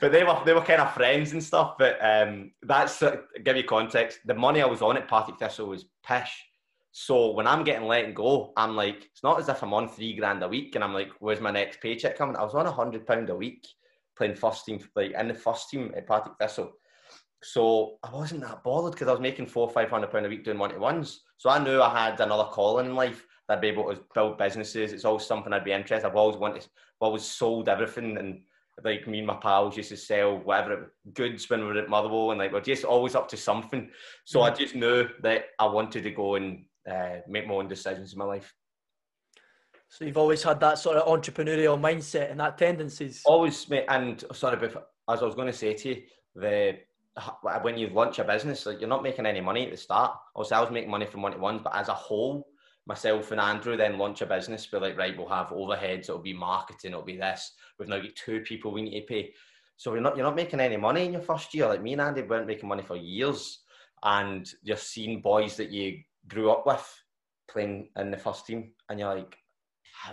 [0.00, 1.74] but they were they were kind of friends and stuff.
[1.76, 4.20] But um, that's uh, give you context.
[4.24, 6.44] The money I was on at Partick Thistle was pish.
[6.92, 10.14] So when I'm getting let go, I'm like, it's not as if I'm on three
[10.14, 12.36] grand a week, and I'm like, where's my next paycheck coming?
[12.36, 13.66] I was on a hundred pound a week
[14.16, 16.72] playing first team, like in the first team at Partick Thistle.
[17.42, 20.44] So I wasn't that bothered because I was making four, five hundred pound a week
[20.44, 21.22] doing one to ones.
[21.36, 23.26] So I knew I had another calling in life.
[23.48, 24.92] I'd be able to build businesses.
[24.92, 26.06] It's always something I'd be interested.
[26.06, 28.40] I've always wanted, I've always sold everything and
[28.82, 32.30] like me and my pals used to sell whatever goods when we were at Motherwell
[32.30, 33.90] and like we're just always up to something.
[34.24, 34.52] So mm-hmm.
[34.52, 38.18] I just knew that I wanted to go and uh, make my own decisions in
[38.18, 38.52] my life.
[39.94, 43.22] So you've always had that sort of entrepreneurial mindset and that tendencies.
[43.24, 43.84] Always, mate.
[43.88, 46.02] And sorry, but as I was going to say to you,
[46.34, 46.78] the
[47.62, 50.16] when you launch a business, like you're not making any money at the start.
[50.34, 52.48] Also, I was making money from one to ones, but as a whole,
[52.86, 54.66] myself and Andrew then launch a business.
[54.72, 56.08] We're like, right, we'll have overheads.
[56.08, 56.90] It'll be marketing.
[56.90, 57.52] It'll be this.
[57.78, 59.32] We've now got two people we need to pay.
[59.76, 61.68] So you're not you're not making any money in your first year.
[61.68, 63.60] Like me and Andy weren't making money for years,
[64.02, 66.84] and you're seeing boys that you grew up with
[67.48, 69.38] playing in the first team, and you're like,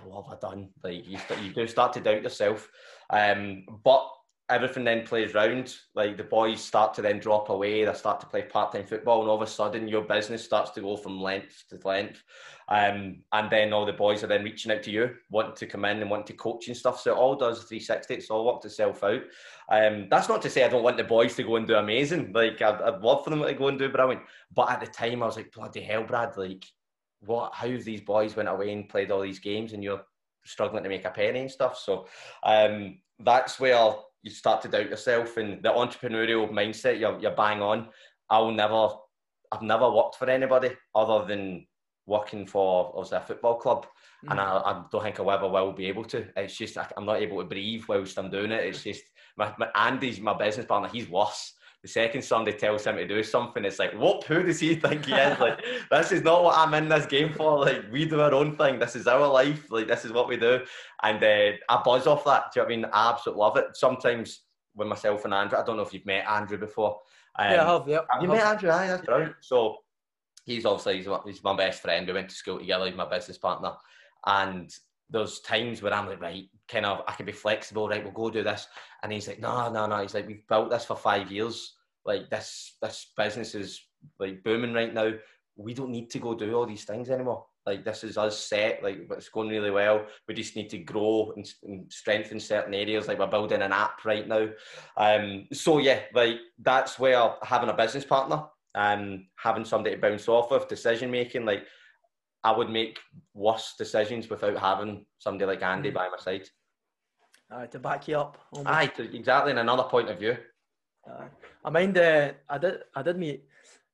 [0.06, 0.70] what have I done?
[0.84, 2.70] Like you, you do start to doubt yourself.
[3.10, 4.08] Um, but
[4.52, 5.76] everything then plays round.
[5.96, 7.86] Like the boys start to then drop away.
[7.86, 10.72] They start to play part time football, and all of a sudden your business starts
[10.72, 12.22] to go from length to length.
[12.68, 15.86] Um, and then all the boys are then reaching out to you, wanting to come
[15.86, 17.02] in and want to coach and stuff.
[17.02, 18.14] So it all does 360.
[18.14, 19.24] It's all worked itself out.
[19.70, 22.32] Um, that's not to say I don't want the boys to go and do amazing.
[22.34, 24.24] Like I'd, I'd love for them to go and do brilliant.
[24.54, 26.38] But at the time, I was like, bloody hell, Brad!
[26.38, 26.66] Like,
[27.22, 27.54] what?
[27.54, 30.02] How these boys went away and played all these games, and you're
[30.46, 31.78] struggling to make a penny and stuff.
[31.78, 32.08] So
[32.44, 37.62] um, that's where you start to doubt yourself and the entrepreneurial mindset you're, you're bang
[37.62, 37.88] on.
[38.30, 38.90] I'll never,
[39.52, 41.66] I've never worked for anybody other than
[42.06, 43.86] working for obviously a football club.
[44.26, 44.32] Mm.
[44.32, 46.26] And I, I, don't think I ever will be able to.
[46.38, 48.66] It's just I'm not able to breathe whilst I'm doing it.
[48.66, 49.04] It's just
[49.38, 50.90] my, my Andy's my business partner.
[50.90, 54.24] He's worse the second somebody tells him to do something, it's like, what?
[54.26, 55.40] Who does he think he is?
[55.40, 57.60] Like, this is not what I'm in this game for.
[57.60, 58.78] Like, we do our own thing.
[58.78, 59.72] This is our life.
[59.72, 60.62] Like, this is what we do.
[61.02, 62.52] And uh, I buzz off that.
[62.54, 62.86] Do you know what I mean?
[62.94, 63.66] I absolutely love it.
[63.74, 64.42] Sometimes
[64.76, 67.00] with myself and Andrew, I don't know if you've met Andrew before.
[67.38, 67.88] Um, yeah, I have.
[67.88, 68.70] Yeah, you met Andrew?
[68.70, 69.36] Aye, that's brilliant.
[69.42, 69.78] So
[70.46, 72.06] he's obviously he's, he's my best friend.
[72.06, 72.86] We went to school together.
[72.86, 73.72] He's my business partner,
[74.28, 74.72] and
[75.12, 78.04] there's times where I'm like, right, kind of, I can be flexible, right?
[78.04, 78.68] We'll go do this,
[79.04, 80.02] and he's like, no, no, no.
[80.02, 81.76] He's like, we've built this for five years.
[82.06, 83.80] Like this, this business is
[84.20, 85.12] like booming right now.
[85.56, 87.46] We don't need to go do all these things anymore.
[87.66, 88.82] Like this is us set.
[88.82, 90.08] Like it's going really well.
[90.28, 93.08] We just need to grow and, and strengthen certain areas.
[93.08, 94.48] Like we're building an app right now.
[94.98, 100.28] Um, so yeah, like that's where having a business partner and having somebody to bounce
[100.28, 101.66] off of decision making, like
[102.44, 103.00] I would make
[103.34, 105.94] worse decisions without having somebody like Andy mm.
[105.94, 106.50] by my side.
[107.52, 108.38] Uh, to back you up.
[108.54, 108.76] Almost.
[108.76, 109.52] Aye, exactly.
[109.52, 110.38] In another point of view.
[111.10, 111.26] Uh,
[111.66, 111.98] I mind.
[111.98, 112.80] Uh, I did.
[112.96, 113.44] I did meet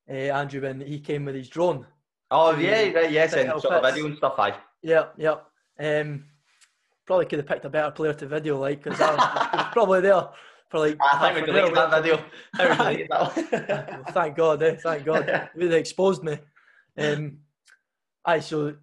[0.10, 1.86] uh, Andrew when he came with his drone.
[2.30, 4.36] Oh yeah, right, yes, and sort of video and stuff.
[4.38, 4.58] Aye.
[4.82, 5.36] Yeah, yeah.
[5.80, 6.26] Um,
[7.06, 10.28] probably could have picked a better player to video, like because I was probably there
[10.70, 10.98] for like.
[11.02, 12.24] I think we deleted that video.
[13.10, 14.76] well, thank God, eh?
[14.76, 16.38] Thank God, Really exposed me.
[16.98, 17.40] Um,
[18.28, 18.76] aye, so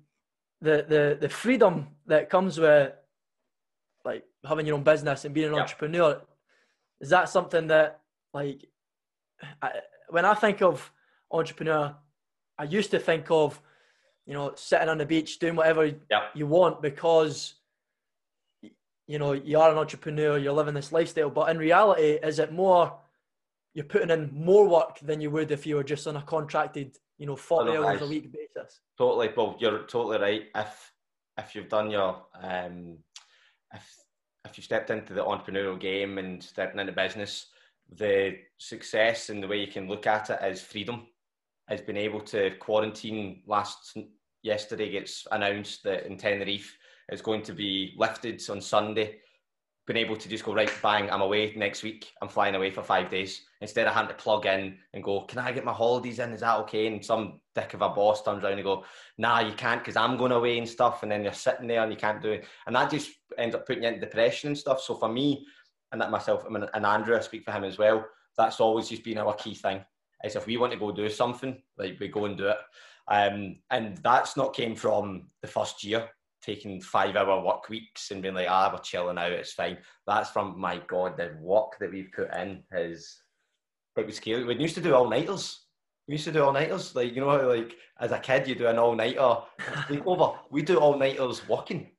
[0.61, 2.93] the the the freedom that comes with
[4.05, 6.21] like having your own business and being an entrepreneur
[7.01, 8.01] is that something that
[8.33, 8.67] like
[9.63, 9.71] I,
[10.09, 10.91] when I think of
[11.31, 11.95] entrepreneur,
[12.59, 13.61] I used to think of
[14.27, 15.93] you know sitting on the beach doing whatever
[16.35, 17.55] you want because
[19.07, 21.31] you know you are an entrepreneur, you're living this lifestyle.
[21.31, 22.99] But in reality, is it more
[23.75, 26.97] you're putting in more work than you would if you were just on a contracted,
[27.19, 28.81] you know, forty hours a week basis?
[28.99, 30.45] Totally, well, you're totally right.
[30.55, 30.93] If
[31.39, 32.99] if you've done your um,
[33.73, 33.97] if
[34.47, 37.47] if you stepped into the entrepreneurial game and stepping into business,
[37.91, 41.07] the success and the way you can look at it is freedom.
[41.69, 43.97] has been able to quarantine last
[44.43, 46.77] yesterday gets announced that in Tenerife
[47.09, 49.19] it's going to be lifted on Sunday.
[49.87, 52.11] Been able to just go right bang, I'm away next week.
[52.23, 55.41] I'm flying away for five days instead of having to plug in and go, can
[55.41, 56.33] I get my holidays in?
[56.33, 56.87] Is that okay?
[56.87, 58.85] And some dick of a boss turns around and go,
[59.19, 61.03] nah, you can't because I'm going away and stuff.
[61.03, 63.67] And then you're sitting there and you can't do it, and that just ends up
[63.67, 64.81] putting you into depression and stuff.
[64.81, 65.47] So for me,
[65.93, 68.07] and that myself, and Andrew, I speak for him as well.
[68.37, 69.85] That's always just been our key thing.
[70.25, 72.57] Is if we want to go do something, like we go and do it.
[73.07, 76.09] Um, and that's not came from the first year
[76.45, 79.79] taking five hour work weeks and being like, ah, we're chilling out, it's fine.
[80.07, 83.23] That's from my God, the work that we've put in is
[83.97, 84.45] it was scary.
[84.45, 85.61] We used to do all nighters.
[86.07, 86.95] We used to do all nighters.
[86.95, 89.21] Like, you know how like as a kid you do an all nighter
[90.07, 90.39] over.
[90.51, 91.91] We do all nighters working.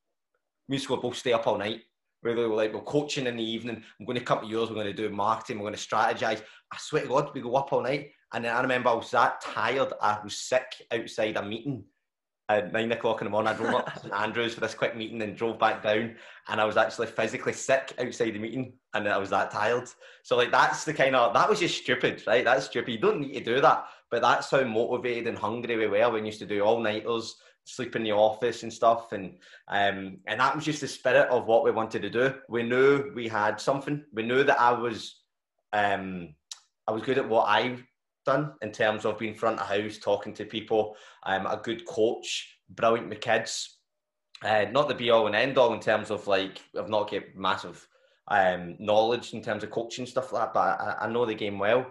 [0.68, 1.82] We used to go both stay up all night.
[2.24, 3.84] We were like, we're coaching in the evening.
[4.00, 4.70] I'm going to come to yours.
[4.70, 5.60] We're going to do marketing.
[5.60, 6.42] We're going to strategize.
[6.72, 8.12] I swear to God, we go up all night.
[8.34, 9.94] And then I remember I was that tired.
[10.02, 11.84] I was sick outside a meeting
[12.48, 13.54] at nine o'clock in the morning.
[13.54, 16.16] I drove up to St Andrews for this quick meeting and drove back down.
[16.48, 19.90] And I was actually physically sick outside the meeting and I was that tired.
[20.24, 22.46] So, like, that's the kind of, that was just stupid, right?
[22.46, 22.92] That's stupid.
[22.92, 23.86] You don't need to do that.
[24.12, 27.36] But that's how motivated and hungry we were when we used to do all nighters,
[27.64, 29.12] sleep in the office and stuff.
[29.12, 32.36] And, um, and that was just the spirit of what we wanted to do.
[32.48, 34.04] We knew we had something.
[34.14, 35.22] We knew that I was,
[35.74, 36.36] um,
[36.88, 37.78] I was good at what I
[38.26, 40.96] done in terms of being front of house, talking to people.
[41.24, 43.78] I'm a good coach, brilliant with kids.
[44.44, 47.36] Uh, not the be all and end all in terms of like I've not got
[47.36, 47.88] massive
[48.28, 51.60] um, knowledge in terms of coaching stuff like that, but I, I know the game
[51.60, 51.82] well.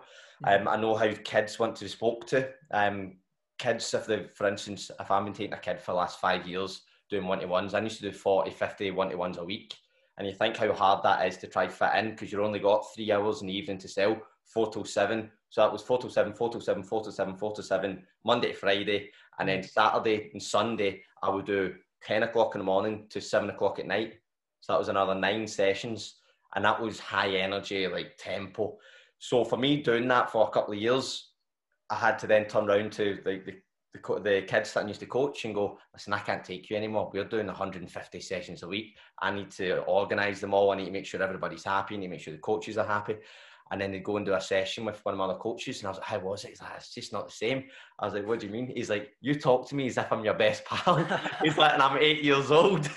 [0.44, 0.66] Mm-hmm.
[0.66, 2.51] Um, I know how kids want to be spoke to.
[2.70, 3.16] Um,
[3.59, 6.47] kids, if they, for instance, if I've been taking a kid for the last five
[6.47, 9.44] years doing one to ones, I used to do 40, 50 one to ones a
[9.44, 9.75] week.
[10.16, 12.87] And you think how hard that is to try fit in because you're only got
[12.94, 15.31] three hours in the evening to sell, four till seven.
[15.55, 18.03] So that was four to seven, four to seven, four to seven, four to seven,
[18.25, 19.12] Monday to Friday.
[19.38, 23.51] And then Saturday and Sunday, I would do 10 o'clock in the morning to seven
[23.51, 24.14] o'clock at night.
[24.62, 26.17] So that was another nine sessions.
[26.57, 28.79] And that was high energy, like tempo.
[29.21, 31.31] So for me, doing that for a couple of years,
[31.88, 33.55] I had to then turn around to like the,
[33.93, 36.77] the, the kids that I used to coach and go, listen, I can't take you
[36.77, 37.12] anymore.
[37.14, 38.97] We're doing 150 sessions a week.
[39.23, 40.73] I need to organise them all.
[40.73, 41.95] I need to make sure everybody's happy.
[41.95, 43.19] I need to make sure the coaches are happy
[43.70, 45.90] and then they go do a session with one of my other coaches, and I
[45.90, 47.64] was like, "How was it?" He's like, "It's just not the same."
[47.98, 50.12] I was like, "What do you mean?" He's like, "You talk to me as if
[50.12, 50.96] I'm your best pal."
[51.42, 52.85] He's like, "And I'm eight years old."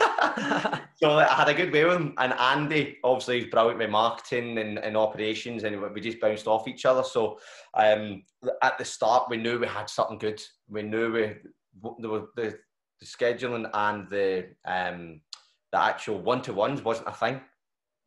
[0.95, 3.89] so like, I had a good way with him, and Andy obviously he's brilliant with
[3.89, 7.03] marketing and, and operations, and we just bounced off each other.
[7.03, 7.39] So
[7.73, 8.23] um,
[8.62, 10.41] at the start, we knew we had something good.
[10.67, 11.36] We knew we
[11.99, 12.60] the, the,
[12.99, 15.21] the scheduling and the um,
[15.71, 17.41] the actual one to ones wasn't a thing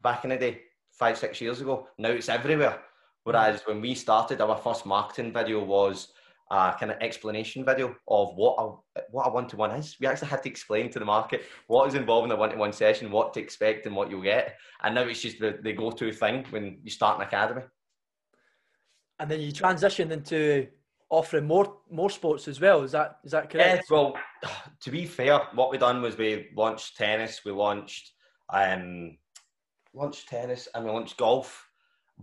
[0.03, 0.63] back in the day
[1.01, 1.89] five, six years ago.
[1.99, 2.79] Now it's everywhere.
[3.25, 6.13] Whereas when we started, our first marketing video was
[6.51, 9.97] a kind of explanation video of what a what a one to one is.
[10.01, 12.57] We actually had to explain to the market what is involved in a one to
[12.57, 14.57] one session, what to expect, and what you'll get.
[14.83, 17.63] And now it's just the, the go to thing when you start an academy.
[19.19, 20.69] And then you transition into
[21.09, 22.83] offering more more sports as well.
[22.83, 23.85] Is that is that correct?
[23.91, 24.19] Yeah, well,
[24.81, 28.13] to be fair, what we done was we launched tennis, we launched
[28.53, 29.17] um,
[29.95, 31.69] launched tennis and we launched golf,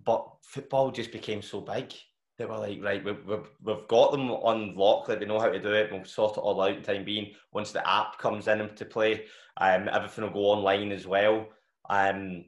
[0.05, 1.93] but football just became so big
[2.37, 5.49] that we're like, right, we've, we've, we've got them on lock, that we know how
[5.49, 7.33] to do it, we'll sort it all out in time being.
[7.51, 9.25] Once the app comes in to play,
[9.59, 11.47] um, everything will go online as well.
[11.89, 12.45] Um,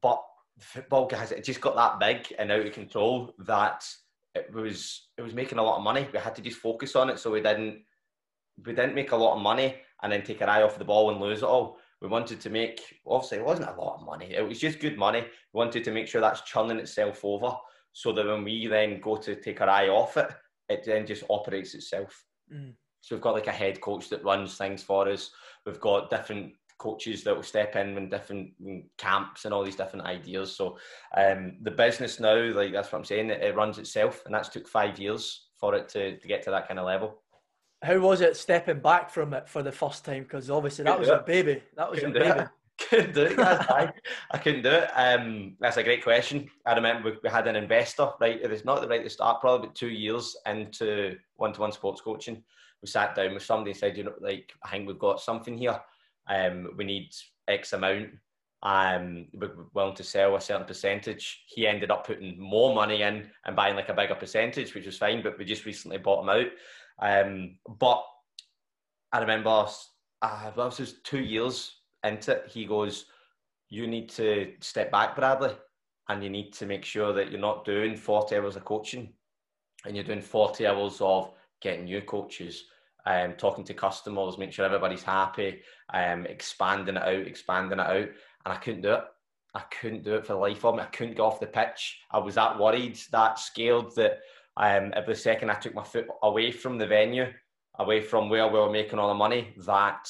[0.00, 0.22] but
[0.58, 3.84] football guys, it just got that big and out of control that
[4.34, 6.08] it was it was making a lot of money.
[6.12, 7.82] We had to just focus on it, so we didn't
[8.64, 11.10] we didn't make a lot of money and then take our eye off the ball
[11.10, 11.78] and lose it all.
[12.02, 14.34] We wanted to make, obviously, it wasn't a lot of money.
[14.34, 15.20] It was just good money.
[15.20, 17.54] We wanted to make sure that's churning itself over
[17.92, 20.28] so that when we then go to take our eye off it,
[20.68, 22.24] it then just operates itself.
[22.52, 22.72] Mm.
[23.02, 25.30] So we've got like a head coach that runs things for us.
[25.64, 28.50] We've got different coaches that will step in when different
[28.98, 30.56] camps and all these different ideas.
[30.56, 30.78] So
[31.16, 34.48] um, the business now, like that's what I'm saying, it, it runs itself, and that's
[34.48, 37.21] took five years for it to, to get to that kind of level
[37.82, 40.22] how was it stepping back from it for the first time?
[40.22, 41.62] Because obviously that was a baby.
[41.76, 42.48] That was couldn't your baby.
[42.88, 43.92] Couldn't do it, I,
[44.32, 44.88] I couldn't do it.
[44.96, 46.50] Um, that's a great question.
[46.66, 48.40] I remember we, had an investor, right?
[48.42, 52.42] It was not the right to start, probably two years into one-to-one sports coaching.
[52.80, 55.56] We sat down with somebody and said, you know, like I think we've got something
[55.56, 55.78] here.
[56.26, 57.10] Um, we need
[57.46, 58.08] X amount.
[58.62, 61.44] Um, we're willing to sell a certain percentage.
[61.46, 64.98] He ended up putting more money in and buying like a bigger percentage, which was
[64.98, 65.22] fine.
[65.22, 66.50] But we just recently bought him out.
[67.00, 68.04] Um, but
[69.12, 69.66] I remember
[70.22, 72.50] uh, this was two years into it.
[72.50, 73.06] He goes,
[73.68, 75.54] "You need to step back, Bradley,
[76.08, 79.12] and you need to make sure that you're not doing 40 hours of coaching,
[79.84, 82.64] and you're doing 40 hours of getting new coaches,
[83.06, 85.60] um, talking to customers, making sure everybody's happy,
[85.92, 88.08] um, expanding it out, expanding it out,
[88.44, 89.04] and I couldn't do it.
[89.54, 90.82] I couldn't do it for life of me.
[90.82, 92.00] I couldn't get off the pitch.
[92.10, 94.20] I was that worried, that scared that
[94.56, 97.26] um, every second I took my foot away from the venue,
[97.78, 100.08] away from where we were making all the money, that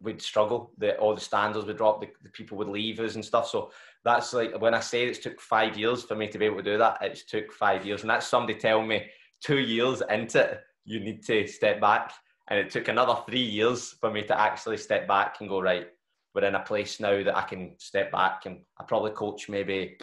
[0.00, 0.72] we'd struggle.
[0.78, 3.48] That all the standards would drop, the, the, people would leave us and stuff.
[3.48, 3.70] So
[4.04, 6.62] that's like when I say it took five years for me to be able to
[6.62, 7.02] do that.
[7.02, 9.06] It took five years, and that's somebody telling me
[9.40, 12.12] two years into it, you need to step back.
[12.48, 15.88] And it took another three years for me to actually step back and go right
[16.34, 19.98] we're in a place now that I can step back and I probably coach maybe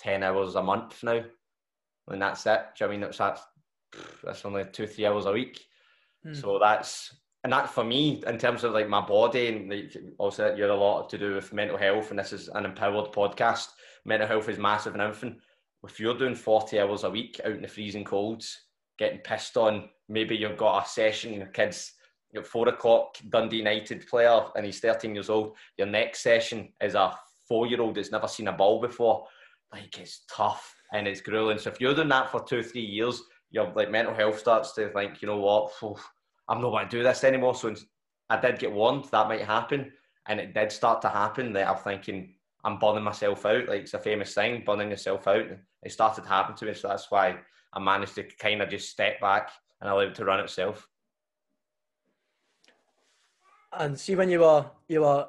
[0.00, 1.22] 10 hours a month now.
[2.08, 2.60] And that's it.
[2.76, 3.00] Do you know I mean?
[3.00, 3.42] That's, that's,
[4.24, 5.64] that's only two, three hours a week.
[6.24, 6.34] Hmm.
[6.34, 10.54] So that's, and that for me, in terms of like my body, and like, also
[10.54, 13.68] you're a lot to do with mental health, and this is an empowered podcast.
[14.04, 15.38] Mental health is massive and everything.
[15.84, 18.64] If you're doing 40 hours a week out in the freezing colds,
[18.98, 21.92] getting pissed on, maybe you've got a session, your kids
[22.36, 25.56] at four o'clock Dundee United player and he's 13 years old.
[25.76, 27.16] Your next session is a
[27.46, 29.26] four year old that's never seen a ball before.
[29.72, 31.58] Like it's tough and it's grueling.
[31.58, 34.90] So if you're doing that for two, three years, your like mental health starts to
[34.90, 35.72] think, you know what,
[36.48, 37.54] I'm not going to do this anymore.
[37.54, 37.74] So
[38.30, 39.92] I did get warned that might happen,
[40.26, 41.52] and it did start to happen.
[41.52, 43.68] That I'm thinking I'm burning myself out.
[43.68, 45.46] Like it's a famous thing, burning yourself out.
[45.82, 47.38] It started to happen to me, so that's why
[47.72, 50.88] I managed to kind of just step back and allow it to run itself.
[53.72, 55.28] And see when you were you were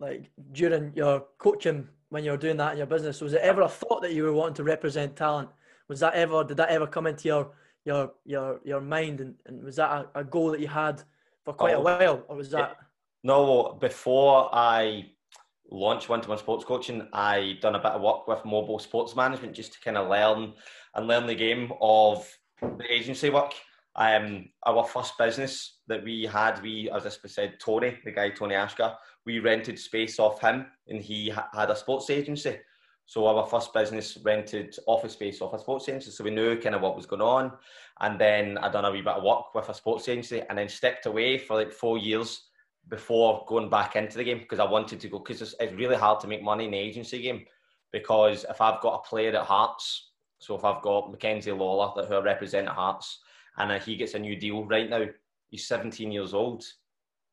[0.00, 3.62] like during your coaching when you were doing that in your business, was it ever
[3.62, 5.48] a thought that you were wanting to represent talent?
[5.88, 7.50] Was that ever did that ever come into your
[7.84, 9.20] your your your mind?
[9.20, 11.02] And, and was that a, a goal that you had
[11.44, 12.76] for quite oh, a while or was that
[13.22, 15.10] no before I
[15.70, 19.14] launched one to one sports coaching I done a bit of work with mobile sports
[19.14, 20.54] management just to kind of learn
[20.94, 22.28] and learn the game of
[22.60, 23.52] the agency work.
[23.96, 28.54] Um, our first business that we had, we, as I said, Tony, the guy Tony
[28.54, 28.94] Asghar,
[29.26, 32.58] we rented space off him, and he ha- had a sports agency.
[33.06, 36.74] So our first business rented office space off a sports agency, so we knew kind
[36.74, 37.52] of what was going on.
[38.00, 40.68] And then I done a wee bit of work with a sports agency, and then
[40.68, 42.42] stepped away for like four years
[42.88, 45.96] before going back into the game because I wanted to go because it's, it's really
[45.96, 47.44] hard to make money in the agency game
[47.92, 52.08] because if I've got a player at Hearts, so if I've got Mackenzie Lawler that
[52.08, 53.20] who I represent at Hearts,
[53.58, 55.04] and uh, he gets a new deal right now.
[55.50, 56.64] He's 17 years old.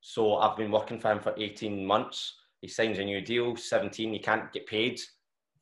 [0.08, 2.36] So I've been working for him for 18 months.
[2.62, 4.13] He signs a new deal, 17.
[4.13, 5.02] He can't get paid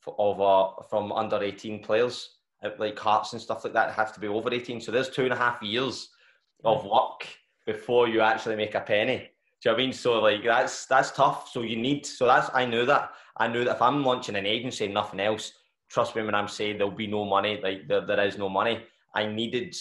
[0.02, 2.28] for, over from under 18 players
[2.62, 3.94] uh, like Hearts and stuff like that.
[3.94, 4.82] have to be over 18.
[4.82, 6.10] So there's two and a half years
[6.66, 7.26] of work
[7.66, 9.16] before you actually make a penny.
[9.16, 9.94] Do you know what I mean?
[9.94, 11.50] So like that's that's tough.
[11.50, 13.12] So you need so that's I knew that.
[13.38, 15.54] I knew that if I'm launching an agency and nothing else,
[15.90, 18.84] trust me when I'm saying there'll be no money, like there, there is no money.
[19.16, 19.74] I needed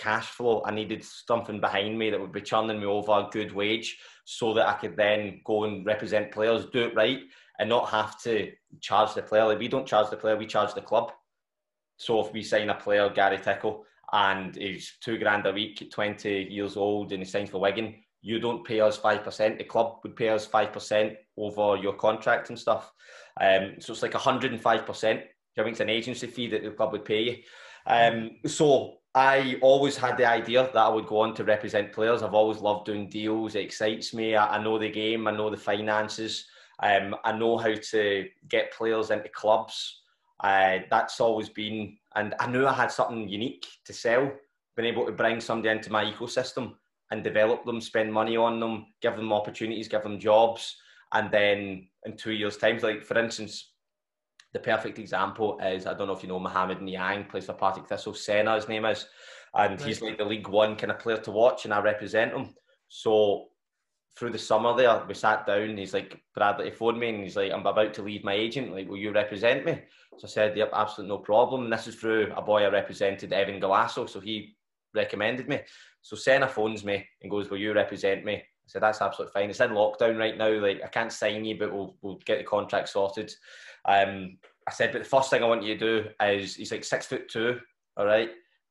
[0.00, 0.62] cash flow.
[0.64, 4.54] I needed something behind me that would be churning me over a good wage so
[4.54, 7.20] that I could then go and represent players, do it right,
[7.58, 9.46] and not have to charge the player.
[9.46, 11.12] Like we don't charge the player, we charge the club.
[11.98, 16.48] So if we sign a player, Gary Tickle, and he's two grand a week, 20
[16.50, 19.58] years old, and he signs for Wigan, you don't pay us 5%.
[19.58, 22.90] The club would pay us 5% over your contract and stuff.
[23.40, 25.22] Um, so it's like 105%.
[25.58, 27.36] I think it's an agency fee that the club would pay you.
[27.86, 32.22] Um, so I always had the idea that I would go on to represent players.
[32.22, 33.56] I've always loved doing deals.
[33.56, 34.36] It excites me.
[34.36, 35.26] I, I know the game.
[35.26, 36.46] I know the finances.
[36.82, 40.02] Um, I know how to get players into clubs.
[40.42, 44.30] Uh, that's always been, and I knew I had something unique to sell.
[44.76, 46.74] Been able to bring somebody into my ecosystem
[47.10, 50.76] and develop them, spend money on them, give them opportunities, give them jobs,
[51.12, 53.72] and then in two years' time, like for instance,
[54.52, 57.86] the perfect example is I don't know if you know Mohamed Niang plays for Partick
[57.86, 58.14] Thistle.
[58.14, 59.06] Senna, his name is,
[59.54, 59.86] and right.
[59.86, 62.54] he's like the League One kind of player to watch, and I represent him.
[62.88, 63.50] So
[64.16, 65.76] through the summer there, we sat down.
[65.76, 68.72] he's like, Bradley, he phoned me and he's like, I'm about to leave my agent.
[68.72, 69.80] Like, will you represent me?
[70.18, 71.64] So I said, Yep, absolutely no problem.
[71.64, 74.08] And this is through a boy I represented, Evan Galasso.
[74.08, 74.56] So he
[74.94, 75.60] recommended me.
[76.02, 78.42] So Senna phones me and goes, Will you represent me?
[78.70, 79.50] Said, That's absolutely fine.
[79.50, 80.50] It's in lockdown right now.
[80.50, 83.32] Like, I can't sign you, but we'll, we'll get the contract sorted.
[83.84, 86.84] Um, I said, but the first thing I want you to do is he's like
[86.84, 87.58] six foot two,
[87.96, 88.30] all right?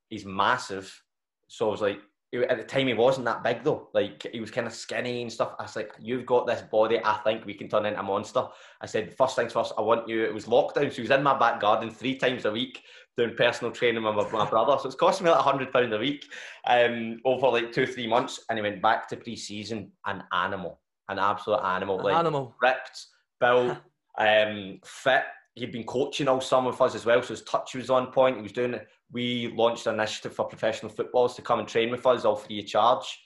[0.10, 1.04] He's massive.
[1.47, 2.00] So I was like,
[2.34, 3.89] at the time he wasn't that big though.
[3.93, 5.55] Like he was kind of skinny and stuff.
[5.57, 6.99] I was like, you've got this body.
[7.03, 8.45] I think we can turn into a monster.
[8.82, 9.73] I said, first things first.
[9.77, 10.23] I want you.
[10.23, 12.84] It was lockdown, so he was in my back garden three times a week
[13.17, 14.77] doing personal training with my, my brother.
[14.80, 16.25] So it's costing me like a hundred pound a week
[16.67, 18.39] um, over like two three months.
[18.49, 23.07] And he went back to pre-season, an animal, an absolute animal, an like animal, ripped,
[23.39, 23.77] built.
[24.19, 25.23] um, fit,
[25.60, 28.38] he'd been coaching all summer with us as well, so his touch was on point.
[28.38, 28.88] He was doing it.
[29.12, 32.60] We launched an initiative for professional footballers to come and train with us, all free
[32.60, 33.20] of charge.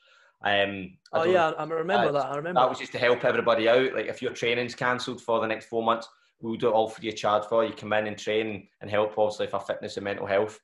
[0.43, 2.25] Um, oh yeah, I remember uh, that.
[2.25, 3.93] I remember that was just to help everybody out.
[3.93, 6.07] Like if your training's cancelled for the next four months,
[6.41, 7.73] we'll do it all free of charge for you.
[7.73, 10.59] Come in and train and help, obviously, for fitness and mental health.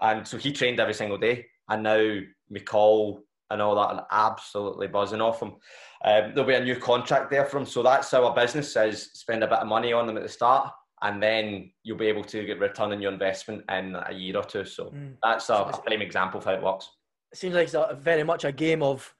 [0.00, 2.20] And so he trained every single day, and now
[2.52, 3.20] McCall
[3.50, 5.54] and all that are absolutely buzzing off him.
[6.04, 9.42] Um, there'll be a new contract there for him, so that's our business is spend
[9.42, 10.72] a bit of money on them at the start,
[11.04, 14.44] and then you'll be able to get return on your investment in a year or
[14.44, 14.64] two.
[14.64, 15.12] So mm.
[15.22, 16.90] that's a, a prime example of how it works.
[17.30, 19.14] It seems like it's a, very much a game of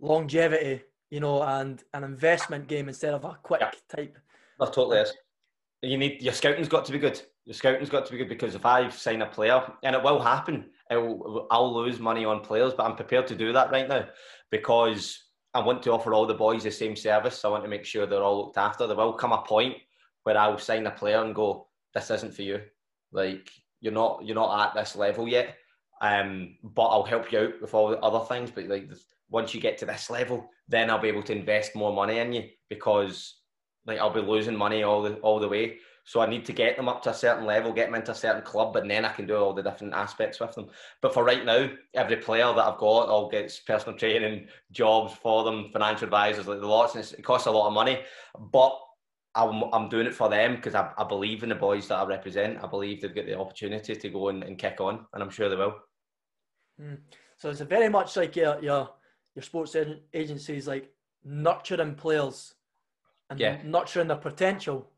[0.00, 3.72] longevity, you know, and an investment game instead of a quick yeah.
[3.94, 4.16] type.
[4.60, 5.12] That totally is.
[5.82, 7.20] You need your scouting's got to be good.
[7.44, 10.20] Your scouting's got to be good because if I sign a player, and it will
[10.20, 14.06] happen, I'll, I'll lose money on players, but I'm prepared to do that right now
[14.50, 15.18] because
[15.54, 17.44] I want to offer all the boys the same service.
[17.44, 18.86] I want to make sure they're all looked after.
[18.86, 19.76] There will come a point
[20.26, 22.60] where I'll sign a player and go, "This isn't for you.
[23.12, 23.48] Like
[23.80, 25.54] you're not you're not at this level yet."
[26.02, 28.50] Um, but I'll help you out with all the other things.
[28.50, 28.90] But like
[29.30, 32.32] once you get to this level, then I'll be able to invest more money in
[32.32, 33.36] you because
[33.86, 35.78] like I'll be losing money all the all the way.
[36.04, 38.14] So I need to get them up to a certain level, get them into a
[38.16, 40.70] certain club, and then I can do all the different aspects with them.
[41.02, 45.44] But for right now, every player that I've got all gets personal training, jobs for
[45.44, 48.00] them, financial advisors, like the lots, and it costs a lot of money.
[48.52, 48.78] But
[49.36, 52.06] I'm, I'm doing it for them because I, I believe in the boys that I
[52.06, 52.62] represent.
[52.62, 55.48] I believe they've got the opportunity to go and, and kick on, and I'm sure
[55.48, 55.76] they will.
[56.80, 56.98] Mm.
[57.36, 58.90] So it's very much like your your
[59.34, 59.76] your sports
[60.14, 60.90] agencies like
[61.24, 62.54] nurturing players
[63.28, 63.58] and yeah.
[63.64, 64.90] nurturing their potential.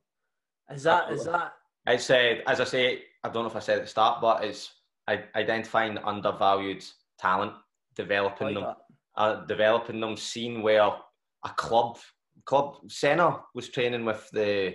[0.71, 1.19] Is that Absolutely.
[1.19, 1.53] is that?
[1.87, 4.45] It's uh, as I say, I don't know if I said at the start, but
[4.45, 4.71] it's
[5.09, 6.85] identifying undervalued
[7.19, 7.55] talent,
[7.97, 8.75] developing like them,
[9.17, 11.99] uh, developing them, seeing where a club
[12.45, 14.75] club Senna was training with the,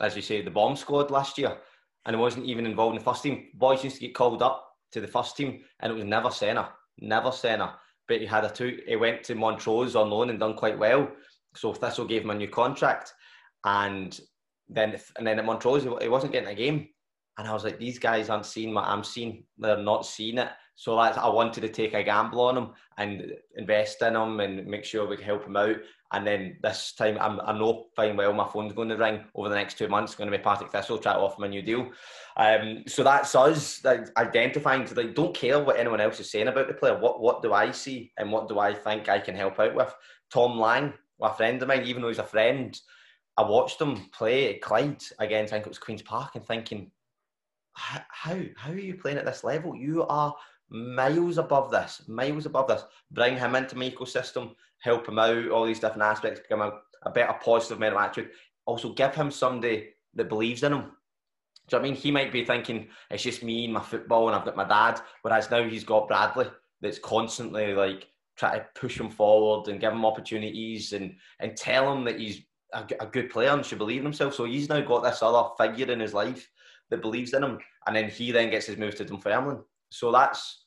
[0.00, 1.56] as you say, the bomb squad last year,
[2.06, 3.48] and it wasn't even involved in the first team.
[3.54, 6.70] Boys used to get called up to the first team, and it was never Senna,
[7.00, 7.78] never Senna
[8.08, 8.80] but he had a two.
[8.86, 11.08] He went to Montrose on loan and done quite well.
[11.54, 13.12] So Thistle gave him a new contract,
[13.64, 14.18] and
[14.68, 16.88] then and then at Montrose he wasn't getting a game.
[17.38, 19.44] And I was like, these guys aren't seeing what I'm seeing.
[19.58, 20.48] They're not seeing it.
[20.78, 22.68] So that's, I wanted to take a gamble on him
[22.98, 25.74] and invest in him and make sure we could help him out.
[26.12, 29.48] And then this time, I'm, I know fine well my phone's going to ring over
[29.48, 30.14] the next two months.
[30.14, 31.90] Going to be Partick Thistle try to offer him a new deal.
[32.36, 36.46] Um, so that's us like, identifying to like don't care what anyone else is saying
[36.46, 36.96] about the player.
[36.96, 39.92] What what do I see and what do I think I can help out with?
[40.30, 42.78] Tom Lang, a friend of mine, even though he's a friend,
[43.36, 46.92] I watched him play at Clyde against I think it was Queens Park and thinking,
[47.72, 48.00] how
[48.54, 49.74] how are you playing at this level?
[49.74, 50.32] You are
[50.70, 52.84] miles above this, miles above this.
[53.10, 57.10] Bring him into my ecosystem, help him out, all these different aspects, become a, a
[57.10, 58.30] better positive mental attitude.
[58.66, 60.92] Also, give him somebody that believes in him.
[61.68, 61.94] Do you know I mean?
[61.94, 65.00] He might be thinking it's just me and my football, and I've got my dad.
[65.22, 66.46] Whereas now he's got Bradley
[66.80, 71.92] that's constantly like trying to push him forward and give him opportunities and and tell
[71.92, 72.42] him that he's
[72.72, 74.34] a, a good player and should believe in himself.
[74.34, 76.48] So he's now got this other figure in his life
[76.90, 79.62] that believes in him, and then he then gets his move to Dunfermline.
[79.90, 80.64] So that's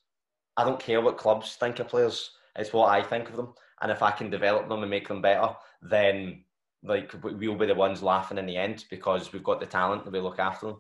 [0.58, 2.32] I don't care what clubs think of players.
[2.56, 5.22] It's what I think of them, and if I can develop them and make them
[5.22, 6.44] better, then
[6.84, 10.14] like we'll be the ones laughing in the end because we've got the talent and
[10.14, 10.78] we look after them.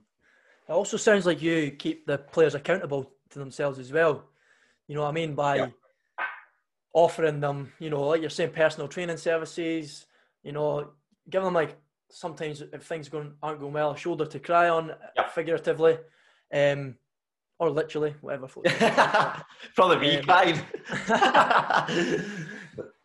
[0.67, 4.23] It also sounds like you keep the players accountable to themselves as well.
[4.87, 5.69] You know what I mean by yeah.
[6.93, 10.05] offering them, you know, like you're saying, personal training services.
[10.43, 10.91] You know,
[11.29, 11.77] give them like
[12.09, 15.27] sometimes if things going aren't going well, a shoulder to cry on, yeah.
[15.27, 15.97] figuratively.
[16.53, 16.95] Um,
[17.61, 18.47] or literally, whatever.
[18.47, 18.63] From
[19.91, 20.65] the V um, kind.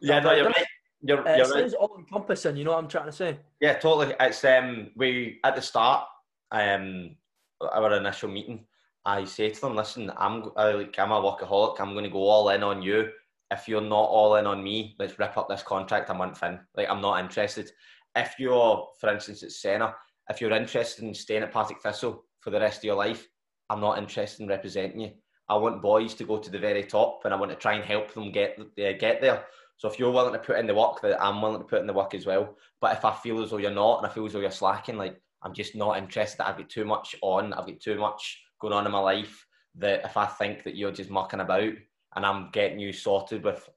[0.00, 0.66] yeah, no, you're right.
[1.02, 1.74] You're, you're right.
[1.74, 2.56] all encompassing.
[2.56, 3.38] You know what I'm trying to say?
[3.60, 4.14] Yeah, totally.
[4.18, 6.06] It's um, we at the start,
[6.52, 7.16] um,
[7.60, 8.64] our initial meeting,
[9.04, 11.78] I say to them, "Listen, I'm I, like I'm a workaholic.
[11.78, 13.10] I'm going to go all in on you.
[13.50, 16.58] If you're not all in on me, let's rip up this contract a month in.
[16.74, 17.70] Like I'm not interested.
[18.16, 19.94] If you're, for instance, at Senna,
[20.30, 23.28] if you're interested in staying at Partick Thistle for the rest of your life,
[23.68, 25.10] I'm not interested in representing you.
[25.48, 27.84] I want boys to go to the very top, and I want to try and
[27.84, 29.44] help them get uh, get there.
[29.78, 31.86] So if you're willing to put in the work, that I'm willing to put in
[31.86, 32.56] the work as well.
[32.80, 34.96] But if I feel as though you're not, and I feel as though you're slacking,
[34.96, 36.42] like I'm just not interested.
[36.42, 37.52] I've got too much on.
[37.52, 39.46] I've got too much going on in my life.
[39.76, 41.72] That if I think that you're just mucking about
[42.16, 43.68] and I'm getting you sorted with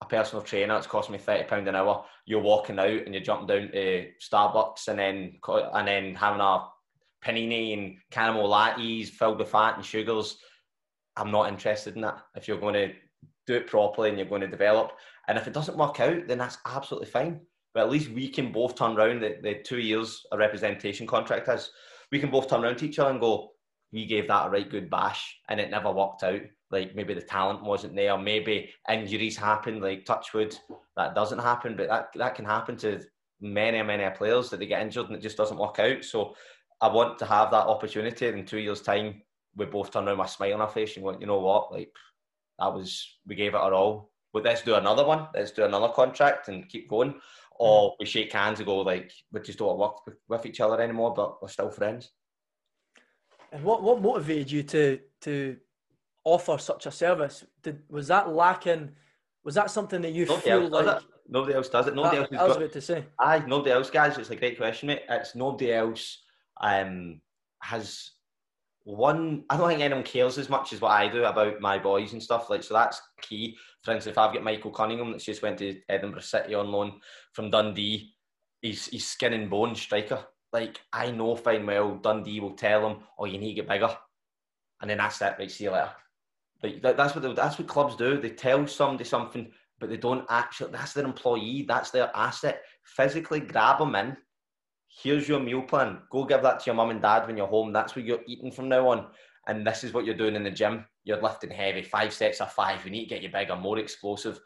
[0.00, 2.04] a personal trainer, it's costing me thirty pound an hour.
[2.24, 6.66] You're walking out and you're jumping down to Starbucks and then and then having a
[7.24, 10.38] panini and caramel lattes filled with fat and sugars.
[11.16, 12.22] I'm not interested in that.
[12.34, 12.92] If you're going to
[13.46, 14.92] do it properly and you're going to develop,
[15.28, 17.40] and if it doesn't work out, then that's absolutely fine.
[17.74, 21.48] But at least we can both turn around the, the two years a representation contract
[21.48, 21.70] is.
[22.10, 23.52] we can both turn around to each other and go,
[23.92, 26.40] we gave that a right good bash and it never worked out.
[26.70, 30.56] Like maybe the talent wasn't there, maybe injuries happened, like touchwood,
[30.96, 33.00] that doesn't happen, but that that can happen to
[33.40, 36.04] many, many players that they get injured and it just doesn't work out.
[36.04, 36.34] So
[36.80, 39.22] I want to have that opportunity in two years' time.
[39.56, 41.92] We both turn around my smile on our face and went, you know what, like
[42.58, 44.10] that was we gave it our all.
[44.32, 45.28] But let's do another one.
[45.34, 47.12] Let's do another contract and keep going.
[47.14, 47.20] Mm.
[47.58, 49.96] Or we shake hands and go like we just don't work
[50.28, 52.12] with each other anymore, but we're still friends.
[53.52, 55.56] And what what motivated you to to
[56.24, 57.44] offer such a service?
[57.62, 58.92] Did was that lacking?
[59.44, 60.96] Was that something that you Nobody feel else like?
[60.98, 61.02] it.
[61.28, 61.94] Nobody else does it.
[61.94, 63.04] Nobody that- else has I was got, about to say.
[63.18, 64.18] Aye, nobody else, guys.
[64.18, 65.02] It's a great question, mate.
[65.08, 66.18] It's nobody else
[66.60, 67.20] um,
[67.62, 68.12] has
[68.84, 69.44] one.
[69.50, 72.22] I don't think anyone cares as much as what I do about my boys and
[72.22, 72.50] stuff.
[72.50, 73.56] Like, so that's key.
[73.82, 77.00] For instance, if I've got Michael Cunningham that's just went to Edinburgh City on loan
[77.32, 78.14] from Dundee,
[78.62, 80.24] he's he's skin and bone striker.
[80.52, 83.96] Like, I know fine well Dundee will tell him, "Oh, you need to get bigger,"
[84.80, 85.36] and then that's it.
[85.38, 85.92] Right, see you later.
[86.62, 88.20] Like that, that's what they, that's what clubs do.
[88.20, 90.72] They tell somebody something, but they don't actually.
[90.72, 91.64] That's their employee.
[91.66, 92.62] That's their asset.
[92.84, 94.16] Physically grab them in.
[94.90, 95.98] Here's your meal plan.
[96.10, 97.72] Go give that to your mum and dad when you're home.
[97.72, 99.06] That's what you're eating from now on.
[99.46, 100.84] And this is what you're doing in the gym.
[101.04, 102.84] You're lifting heavy, five sets of five.
[102.84, 104.40] We need to get you bigger, more explosive.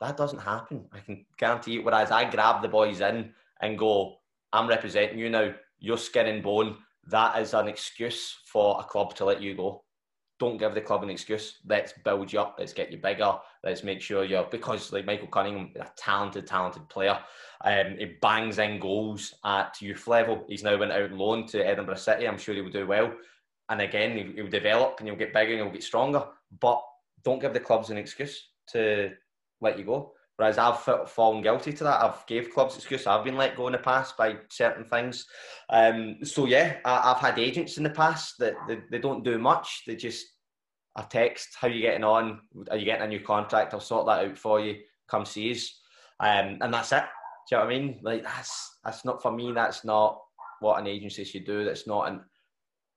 [0.00, 0.86] That doesn't happen.
[0.92, 1.82] I can guarantee you.
[1.82, 3.32] Whereas I grab the boys in
[3.62, 4.18] and go,
[4.52, 5.54] I'm representing you now.
[5.78, 6.76] You're skin and bone.
[7.08, 9.85] That is an excuse for a club to let you go
[10.38, 11.58] don't give the club an excuse.
[11.66, 12.56] Let's build you up.
[12.58, 13.38] Let's get you bigger.
[13.64, 17.18] Let's make sure you're because like Michael Cunningham, a talented, talented player.
[17.64, 20.44] Um, he bangs in goals at youth level.
[20.48, 22.28] He's now went out on loan to Edinburgh City.
[22.28, 23.12] I'm sure he will do well.
[23.68, 26.26] And again, he- he'll develop and he'll get bigger and he'll get stronger.
[26.60, 26.82] But
[27.24, 29.12] don't give the clubs an excuse to
[29.60, 30.12] let you go.
[30.36, 32.02] Whereas I've fallen guilty to that.
[32.02, 33.06] I've gave clubs excuse.
[33.06, 35.26] I've been let go in the past by certain things.
[35.70, 39.38] Um, so yeah, I, I've had agents in the past that they, they don't do
[39.38, 39.84] much.
[39.86, 40.26] They just
[40.96, 42.40] a text, how you getting on?
[42.70, 43.72] Are you getting a new contract?
[43.72, 44.78] I'll sort that out for you.
[45.08, 45.78] Come see us.
[46.20, 47.04] Um, and that's it.
[47.48, 48.00] Do you know what I mean?
[48.02, 49.52] Like that's that's not for me.
[49.52, 50.20] That's not
[50.60, 51.64] what an agency should do.
[51.64, 52.20] That's not an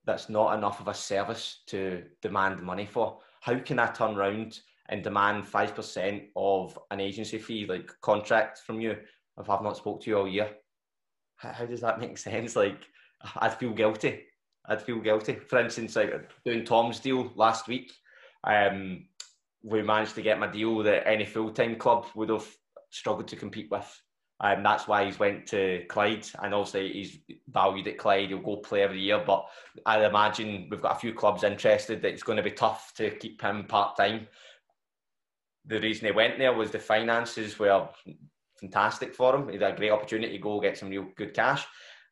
[0.06, 3.20] that's not enough of a service to demand money for.
[3.42, 4.60] How can I turn around
[4.90, 8.98] and demand five percent of an agency fee, like contract from you,
[9.40, 10.50] if I've not spoke to you all year?
[11.38, 12.56] How, does that make sense?
[12.56, 12.86] Like
[13.38, 14.24] I'd feel guilty.
[14.66, 15.36] I'd feel guilty.
[15.36, 17.92] For instance, like doing Tom's deal last week,
[18.44, 19.06] um,
[19.64, 22.48] we managed to get my deal that any full time club would have
[22.90, 24.02] struggled to compete with.
[24.42, 27.18] Um, that's why he's went to Clyde, and obviously he's
[27.50, 28.30] valued at Clyde.
[28.30, 29.46] He'll go play every year, but
[29.86, 32.02] I imagine we've got a few clubs interested.
[32.02, 34.28] That it's going to be tough to keep him part time.
[35.66, 37.89] The reason he went there was the finances were
[38.60, 39.49] fantastic for him.
[39.49, 41.66] He had a great opportunity to go get some real good cash,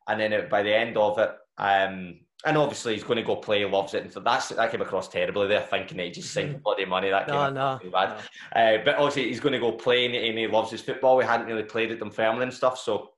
[0.06, 3.36] and then it, by the end of it, um, and obviously he's going to go
[3.36, 6.32] play, loves it, and so that's that came across terribly there, thinking that he just
[6.32, 7.10] signed bloody money.
[7.10, 8.20] That came No, no, too bad.
[8.54, 8.60] no.
[8.60, 11.16] Uh, but obviously he's going to go play and, and he loves his football.
[11.16, 13.10] We hadn't really played at Dunfermline and stuff, so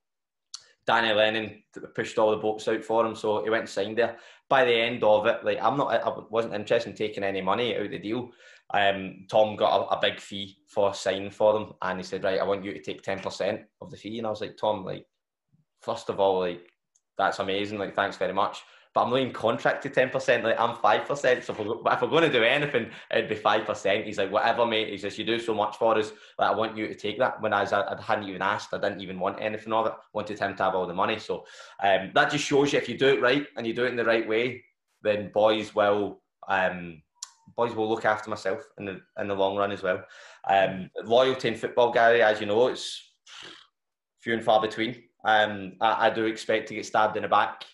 [0.86, 1.62] Danny Lennon
[1.94, 4.16] pushed all the boats out for him, so he went and signed there.
[4.48, 7.76] By the end of it, like I'm not, I wasn't interested in taking any money
[7.76, 8.30] out of the deal.
[8.72, 12.40] Um, Tom got a, a big fee for signing for them, and he said, "Right,
[12.40, 14.84] I want you to take ten percent of the fee." And I was like, "Tom,
[14.84, 15.06] like,
[15.80, 16.62] first of all, like,
[17.18, 17.78] that's amazing.
[17.78, 18.62] Like, thanks very much."
[18.92, 20.42] But I'm not even contracted ten percent.
[20.42, 21.44] Like I'm five percent.
[21.44, 24.04] So if we're, if we're going to do anything, it'd be five percent.
[24.04, 24.88] He's like, whatever, mate.
[24.88, 26.10] He says, you do so much for us.
[26.38, 27.40] Like I want you to take that.
[27.40, 29.92] When I, was, I hadn't even asked, I didn't even want anything of it.
[30.12, 31.20] Wanted him to have all the money.
[31.20, 31.44] So
[31.80, 33.96] um, that just shows you if you do it right and you do it in
[33.96, 34.64] the right way,
[35.02, 37.00] then boys will um,
[37.60, 40.02] boys will look after myself in the in the long run as well.
[40.48, 42.86] Um, loyalty in football, Gary, as you know, it's
[44.22, 45.02] few and far between.
[45.24, 47.64] Um, I, I do expect to get stabbed in the back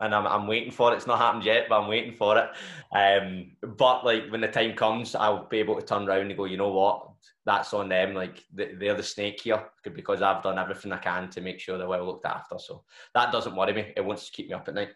[0.00, 0.96] and I'm, I'm waiting for it.
[0.96, 2.48] It's not happened yet, but I'm waiting for it.
[2.96, 6.44] Um, but like when the time comes, I'll be able to turn around and go,
[6.44, 7.08] you know what,
[7.44, 8.14] that's on them.
[8.14, 11.88] Like they're the snake here because I've done everything I can to make sure they're
[11.88, 12.58] well looked after.
[12.58, 12.84] So
[13.14, 13.92] that doesn't worry me.
[13.96, 14.90] It wants to keep me up at night.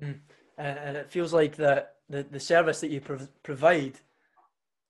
[0.00, 0.20] Mm.
[0.58, 3.94] And, and it feels like that the, the service that you prov- provide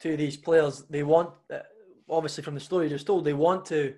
[0.00, 1.58] to these players, they want, uh,
[2.08, 3.94] obviously from the story you just told, they want to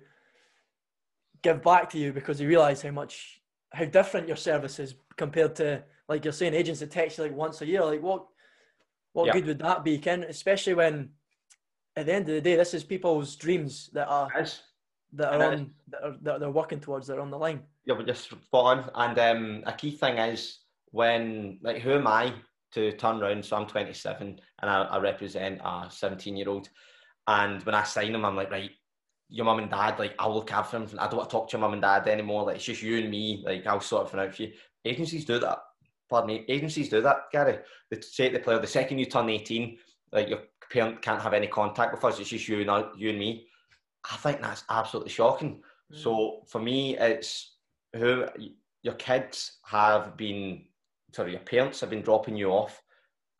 [1.41, 3.41] give back to you because they realise how much
[3.73, 7.35] how different your service is compared to like you're saying agents that text you like
[7.35, 8.27] once a year like what
[9.11, 9.33] what Yeah.
[9.33, 11.09] good would that be Ken especially when
[11.97, 14.61] at the end of the day this is people's dreams that are Yes.
[15.13, 17.95] that are on that, are, that they're working towards that are on the line Yeah,
[17.95, 18.91] but just spot on.
[18.95, 20.59] And um, a key thing is
[20.91, 22.33] when, like, who am I
[22.73, 23.45] to turn around?
[23.45, 26.69] So I'm 27 and I, I represent a 17 year old.
[27.27, 28.71] And when I sign him, I'm like, right,
[29.29, 30.87] your mum and dad, like, I'll look after him.
[30.99, 32.45] I don't want to talk to your mum and dad anymore.
[32.45, 33.43] Like, it's just you and me.
[33.45, 34.51] Like, I'll sort everything out for you.
[34.85, 35.59] Agencies do that.
[36.09, 37.59] pardon me, agencies do that, Gary.
[37.89, 39.77] They say to the player, the second you turn 18,
[40.11, 43.19] like your parent can't have any contact with us, it's just you and, you and
[43.19, 43.47] me.
[44.11, 45.61] I think that's absolutely shocking.
[45.91, 45.97] Mm.
[45.97, 47.55] So for me, it's
[47.95, 48.25] who
[48.81, 50.65] your kids have been,
[51.13, 52.81] sorry, your parents have been dropping you off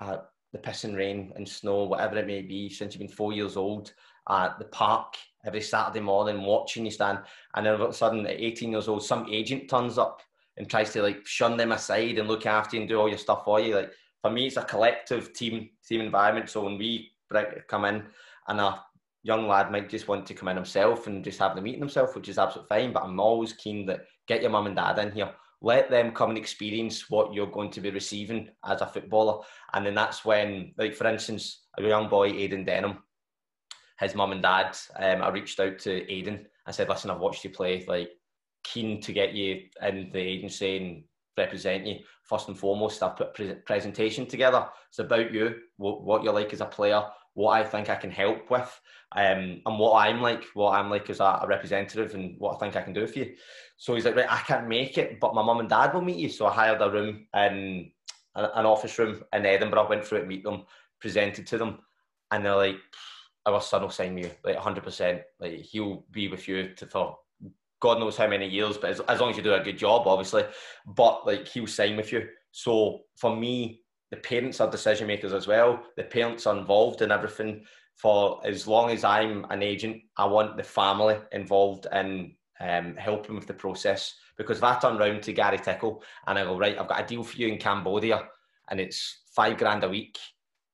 [0.01, 3.33] at the piss and rain and snow, whatever it may be, since you've been four
[3.33, 3.91] years old
[4.29, 5.15] at the park
[5.45, 7.19] every Saturday morning watching you stand.
[7.55, 10.21] And then all of a sudden, at 18 years old, some agent turns up
[10.57, 13.17] and tries to like shun them aside and look after you and do all your
[13.17, 13.75] stuff for you.
[13.75, 16.49] Like for me, it's a collective team team environment.
[16.49, 17.11] So when we
[17.67, 18.03] come in
[18.47, 18.79] and a
[19.23, 22.15] young lad might just want to come in himself and just have the meeting himself,
[22.15, 22.93] which is absolutely fine.
[22.93, 25.31] But I'm always keen that get your mum and dad in here.
[25.63, 29.43] Let them come and experience what you're going to be receiving as a footballer.
[29.73, 32.99] And then that's when, like for instance, a young boy, Aidan Denham,
[33.99, 36.45] his mum and dad, um, I reached out to Aidan.
[36.67, 37.85] I said, listen, I've watched you play.
[37.87, 38.09] Like,
[38.63, 41.03] keen to get you in the agency and
[41.37, 41.99] represent you.
[42.23, 44.67] First and foremost, I've put a presentation together.
[44.89, 47.03] It's about you, what you're like as a player,
[47.33, 48.81] what I think I can help with,
[49.15, 52.59] um, and what I'm like, what I'm like as a, a, representative, and what I
[52.59, 53.35] think I can do for you.
[53.77, 56.17] So he's like, right, I can't make it, but my mum and dad will meet
[56.17, 56.29] you.
[56.29, 57.91] So I hired a room in
[58.35, 60.63] an office room in Edinburgh, went through it, meet them,
[60.99, 61.79] presented to them,
[62.31, 62.77] and they're like,
[63.45, 65.21] our son will sign you like 100%.
[65.39, 67.17] Like he'll be with you to for
[67.79, 70.07] God knows how many years, but as, as long as you do a good job,
[70.07, 70.45] obviously.
[70.85, 72.29] But like he'll sign with you.
[72.51, 73.81] So for me,
[74.13, 75.81] the parents are decision makers as well.
[75.97, 77.65] The parents are involved in everything.
[77.95, 83.33] For as long as I'm an agent, I want the family involved in um, helping
[83.33, 84.13] with the process.
[84.37, 87.07] Because if I turn round to Gary Tickle and I go, right, I've got a
[87.07, 88.27] deal for you in Cambodia
[88.69, 90.19] and it's five grand a week,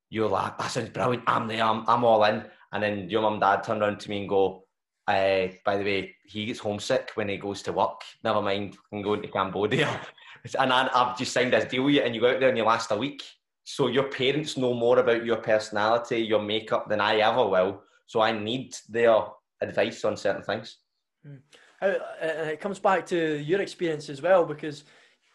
[0.10, 1.24] you're like, that sounds brilliant.
[1.26, 2.44] I'm there, I'm, I'm all in.
[2.74, 4.66] And then your mum and dad turn around to me and go,
[5.08, 8.02] uh, by the way, he gets homesick when he goes to work.
[8.22, 10.02] Never mind, going to Cambodia.
[10.60, 12.58] and I, have just signed this deal with you, and you go out there and
[12.58, 13.24] you last a week.
[13.64, 17.84] So your parents know more about your personality, your makeup than I ever will.
[18.08, 19.16] So I need their
[19.62, 20.78] advice on certain things.
[21.24, 21.36] Hmm.
[21.80, 24.84] How, uh, it comes back to your experience as well, because,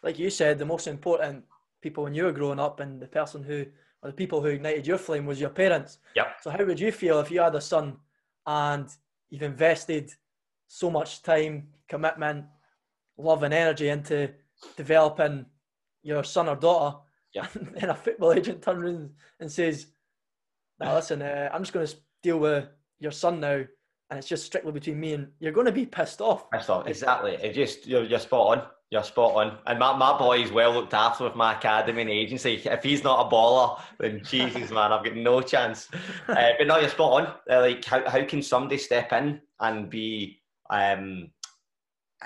[0.03, 1.45] like you said, the most important
[1.81, 3.65] people when you were growing up, and the person who,
[4.01, 5.99] or the people who ignited your flame, was your parents.
[6.15, 6.27] Yep.
[6.41, 7.97] So how would you feel if you had a son
[8.45, 8.89] and
[9.29, 10.11] you've invested
[10.67, 12.45] so much time, commitment,
[13.17, 14.29] love, and energy into
[14.75, 15.45] developing
[16.03, 16.97] your son or daughter.
[17.33, 17.47] Yeah.
[17.55, 19.87] And then a football agent turns around and says,
[20.79, 22.65] "Now listen, uh, I'm just going to deal with
[22.99, 23.63] your son now,
[24.09, 26.87] and it's just strictly between me and you're going to be pissed off." Pissed off,
[26.87, 27.33] exactly.
[27.33, 28.67] It just you're, you're spot on.
[28.91, 29.57] You're spot on.
[29.65, 32.61] And my, my boy is well looked after with my academy and agency.
[32.63, 35.89] If he's not a baller, then Jesus, man, I've got no chance.
[36.27, 37.33] Uh, but no, you're spot on.
[37.49, 40.39] Uh, like, how, how can somebody step in and be,
[40.69, 41.31] um,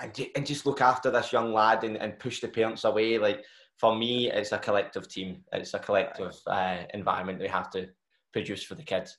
[0.00, 3.18] and, and just look after this young lad and, and push the parents away?
[3.18, 3.44] Like,
[3.76, 5.42] for me, it's a collective team.
[5.52, 7.88] It's a collective uh, environment we have to
[8.32, 9.18] produce for the kids.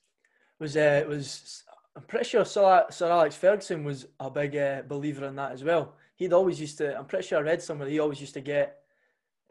[0.60, 1.64] Was uh, was
[1.96, 5.64] I'm pretty sure Sir, Sir Alex Ferguson was a big uh, believer in that as
[5.64, 6.96] well he'd always used to.
[6.96, 8.78] I'm pretty sure I read somewhere he always used to get,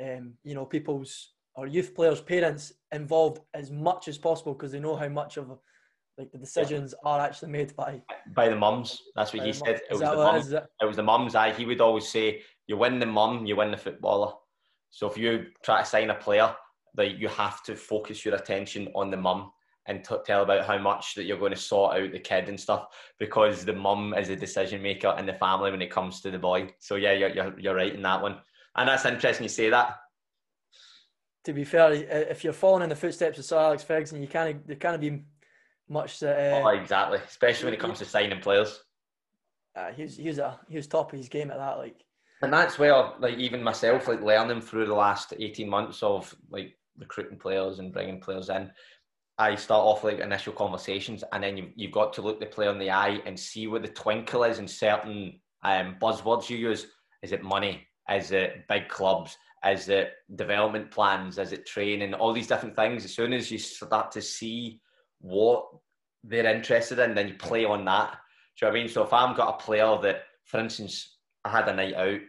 [0.02, 4.80] um, you know, people's or youth players' parents involved as much as possible because they
[4.80, 5.60] know how much of
[6.18, 7.10] like the decisions yeah.
[7.10, 8.02] are actually made by
[8.36, 9.02] by the mums.
[9.16, 9.82] That's what he said.
[9.90, 10.52] It was, the mums.
[10.52, 10.66] It?
[10.82, 11.36] it was the mums.
[11.36, 14.34] I he would always say, "You win the mum, you win the footballer."
[14.90, 16.54] So if you try to sign a player,
[16.96, 19.52] that you have to focus your attention on the mum
[19.88, 22.60] and t- tell about how much that you're going to sort out the kid and
[22.60, 22.88] stuff
[23.18, 26.38] because the mum is a decision maker in the family when it comes to the
[26.38, 26.70] boy.
[26.80, 28.38] So yeah, you're, you're, you're right in that one.
[28.76, 29.96] And that's interesting you say that.
[31.46, 34.56] To be fair, if you're following in the footsteps of Sir Alex Ferguson, you kind
[34.56, 35.24] of you kind of be
[35.92, 36.54] much that.
[36.54, 38.84] Uh, oh, exactly, especially when it comes to signing players.
[39.76, 42.04] Uh, he was he was a he was top of his game at that, like.
[42.44, 46.76] And that's where, like, even myself, like, learning through the last eighteen months of like
[46.98, 48.72] recruiting players and bringing players in,
[49.38, 52.72] I start off like initial conversations, and then you've, you've got to look the player
[52.72, 56.88] in the eye and see where the twinkle is in certain um, buzzwords you use.
[57.22, 57.88] Is it money?
[58.10, 59.38] Is it big clubs?
[59.64, 61.38] Is it development plans?
[61.38, 62.16] Is it training?
[62.16, 63.06] All these different things.
[63.06, 64.82] As soon as you start to see
[65.22, 65.68] what
[66.24, 68.18] they're interested in, then you play on that.
[68.58, 68.90] Do you know what I mean?
[68.92, 72.20] So if I've got a player that, for instance, I had a night out,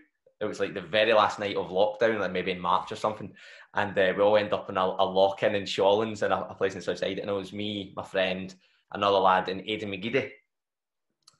[0.40, 3.32] it was like the very last night of lockdown, like maybe in March or something,
[3.74, 6.74] and uh, we all end up in a, a lock-in in Shawlands and a, place
[6.74, 8.54] in Southside, and it was me, my friend,
[8.92, 10.30] another lad, and Aiden McGeady.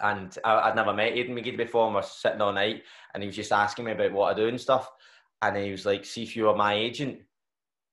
[0.00, 2.82] And I, would never met Aiden McGeady before, and we are sitting all night,
[3.12, 4.88] and he was just asking me about what I do and stuff.
[5.42, 7.20] And he was like, "See if you were my agent."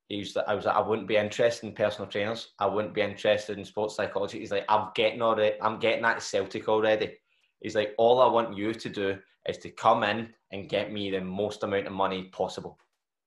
[0.10, 2.50] He was, I was like, I wouldn't be interested in personal trainers.
[2.60, 4.40] I wouldn't be interested in sports psychology.
[4.40, 7.18] He's like, I'm getting already, I'm getting that Celtic already.
[7.62, 11.10] He's like, all I want you to do is to come in and get me
[11.10, 12.78] the most amount of money possible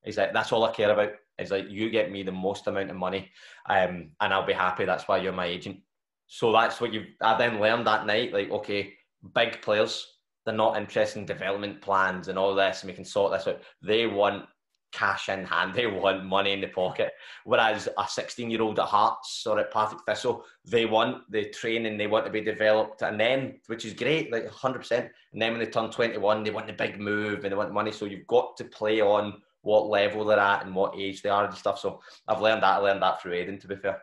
[0.05, 1.12] He's like, that's all I care about.
[1.39, 3.30] Is like you get me the most amount of money,
[3.68, 4.85] um, and I'll be happy.
[4.85, 5.78] That's why you're my agent.
[6.26, 7.05] So that's what you.
[7.20, 8.33] I then learned that night.
[8.33, 8.93] Like, okay,
[9.35, 10.07] big players,
[10.45, 13.62] they're not interested in development plans and all this, and we can sort this out.
[13.80, 14.45] They want
[14.93, 15.74] cash in hand.
[15.74, 17.12] They want money in the pocket.
[17.45, 21.97] Whereas a 16 year old at Hearts or at Partick Thistle, they want the training,
[21.97, 25.11] they want to be developed, and then, which is great, like 100%.
[25.32, 27.90] And then when they turn 21, they want the big move and they want money.
[27.90, 31.45] So you've got to play on what level they're at and what age they are
[31.45, 31.78] and stuff.
[31.78, 32.74] So I've learned that.
[32.74, 34.03] I learned that through Aiden, to be fair.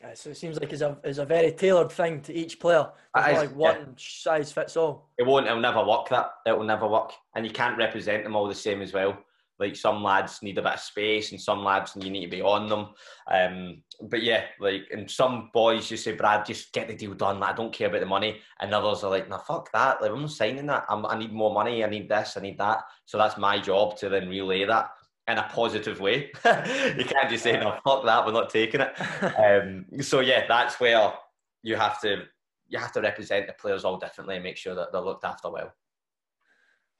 [0.00, 2.90] Yeah, so it seems like it's a, it's a very tailored thing to each player.
[3.16, 3.84] It's not like one yeah.
[3.96, 5.08] size fits all.
[5.16, 5.46] It won't.
[5.46, 6.10] It'll never work.
[6.10, 9.16] That it will never work, and you can't represent them all the same as well.
[9.58, 12.30] Like some lads need a bit of space, and some lads and you need to
[12.30, 12.88] be on them.
[13.30, 17.42] Um, but yeah, like and some boys just say, Brad, just get the deal done.
[17.42, 20.02] I don't care about the money, and others are like, Nah, fuck that.
[20.02, 20.86] Like I'm not signing that.
[20.88, 21.84] I'm, I need more money.
[21.84, 22.36] I need this.
[22.36, 22.82] I need that.
[23.04, 24.90] So that's my job to then relay that
[25.28, 26.30] in a positive way.
[26.44, 28.92] you can't just say, no, fuck that, we're not taking it.
[29.38, 31.14] um, so yeah, that's where
[31.62, 32.24] you have to
[32.68, 35.50] you have to represent the players all differently and make sure that they're looked after
[35.50, 35.72] well.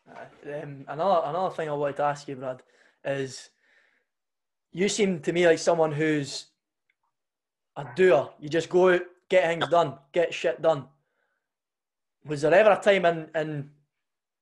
[0.08, 2.62] Um, another another thing I wanted to ask you, Brad,
[3.04, 3.50] is
[4.72, 6.46] you seem to me like someone who's
[7.76, 8.30] a doer.
[8.38, 10.86] You just go out, get things done, get shit done.
[12.26, 13.70] Was there ever a time in, in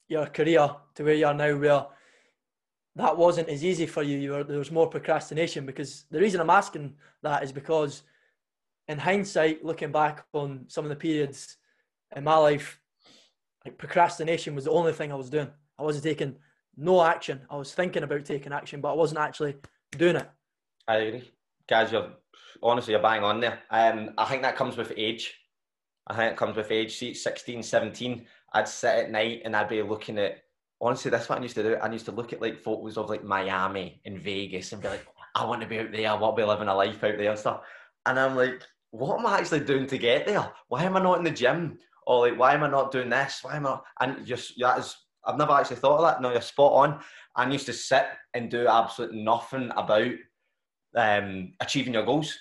[0.08, 1.86] your career to where you are now where
[2.96, 4.18] that wasn't as easy for you?
[4.18, 8.02] you were, there was more procrastination because the reason I'm asking that is because
[8.88, 11.56] in hindsight, looking back on some of the periods
[12.14, 12.81] in my life
[13.64, 15.50] like procrastination was the only thing I was doing.
[15.78, 16.36] I wasn't taking
[16.76, 17.40] no action.
[17.50, 19.56] I was thinking about taking action, but I wasn't actually
[19.92, 20.28] doing it.
[20.88, 21.30] I agree.
[21.68, 22.12] Guys, you're
[22.62, 23.60] honestly you're bang on there.
[23.70, 25.34] Um, I think that comes with age.
[26.06, 26.96] I think it comes with age.
[26.96, 30.42] See, 16, 17, I'd sit at night and I'd be looking at
[30.82, 31.74] honestly, that's what I used to do.
[31.76, 35.06] I used to look at like photos of like Miami and Vegas and be like,
[35.34, 37.30] I want to be out there, I want to be living a life out there
[37.30, 37.62] and stuff.
[38.04, 40.52] And I'm like, what am I actually doing to get there?
[40.68, 41.78] Why am I not in the gym?
[42.06, 43.40] Or like, why am I not doing this?
[43.42, 43.78] Why am I?
[44.00, 46.20] And just that is, I've never actually thought of that.
[46.20, 47.00] No, you're spot on.
[47.36, 50.12] I used to sit and do absolutely nothing about
[50.96, 52.36] um, achieving your goals,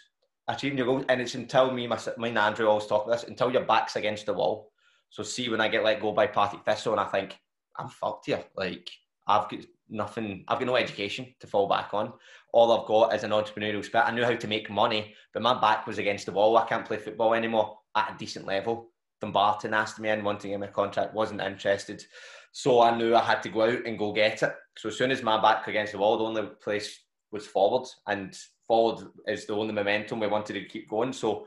[0.47, 1.05] achieving your goals.
[1.07, 3.95] And it's until me, my, my and Andrew always talk about this, until your back's
[3.95, 4.71] against the wall.
[5.09, 7.37] So see when I get let go by Partick Thistle and I think,
[7.77, 8.43] I'm fucked here.
[8.55, 8.89] Like,
[9.27, 9.59] I've got
[9.89, 12.13] nothing, I've got no education to fall back on.
[12.53, 14.07] All I've got is an entrepreneurial spirit.
[14.07, 16.57] I knew how to make money, but my back was against the wall.
[16.57, 18.89] I can't play football anymore at a decent level.
[19.21, 22.03] Dumbarton asked me in wanting him a contract, wasn't interested.
[22.51, 24.53] So I knew I had to go out and go get it.
[24.77, 26.99] So as soon as my back against the wall, the only place
[27.31, 31.13] was forward, and forward is the only momentum we wanted to keep going.
[31.13, 31.45] So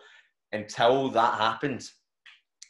[0.53, 1.85] until that happened,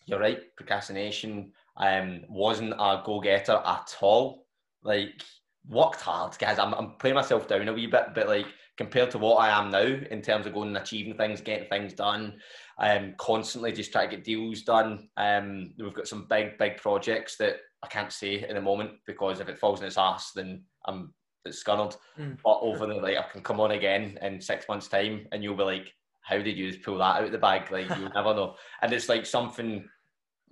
[0.07, 4.47] you're right, procrastination um, wasn't a go getter at all.
[4.83, 5.23] Like
[5.69, 6.59] worked hard, guys.
[6.59, 8.47] I'm, I'm putting myself down a wee bit, but like
[8.77, 11.93] compared to what I am now in terms of going and achieving things, getting things
[11.93, 12.35] done,
[12.79, 15.09] um, constantly just try to get deals done.
[15.17, 19.41] Um, we've got some big, big projects that I can't say in the moment because
[19.41, 21.15] if it falls in its ass, then I'm
[21.45, 21.97] it's scunnered.
[22.19, 22.39] Mm.
[22.43, 25.57] But over the like, I can come on again in six months' time, and you'll
[25.57, 28.35] be like, "How did you just pull that out of the bag?" Like you'll never
[28.35, 28.57] know.
[28.83, 29.89] And it's like something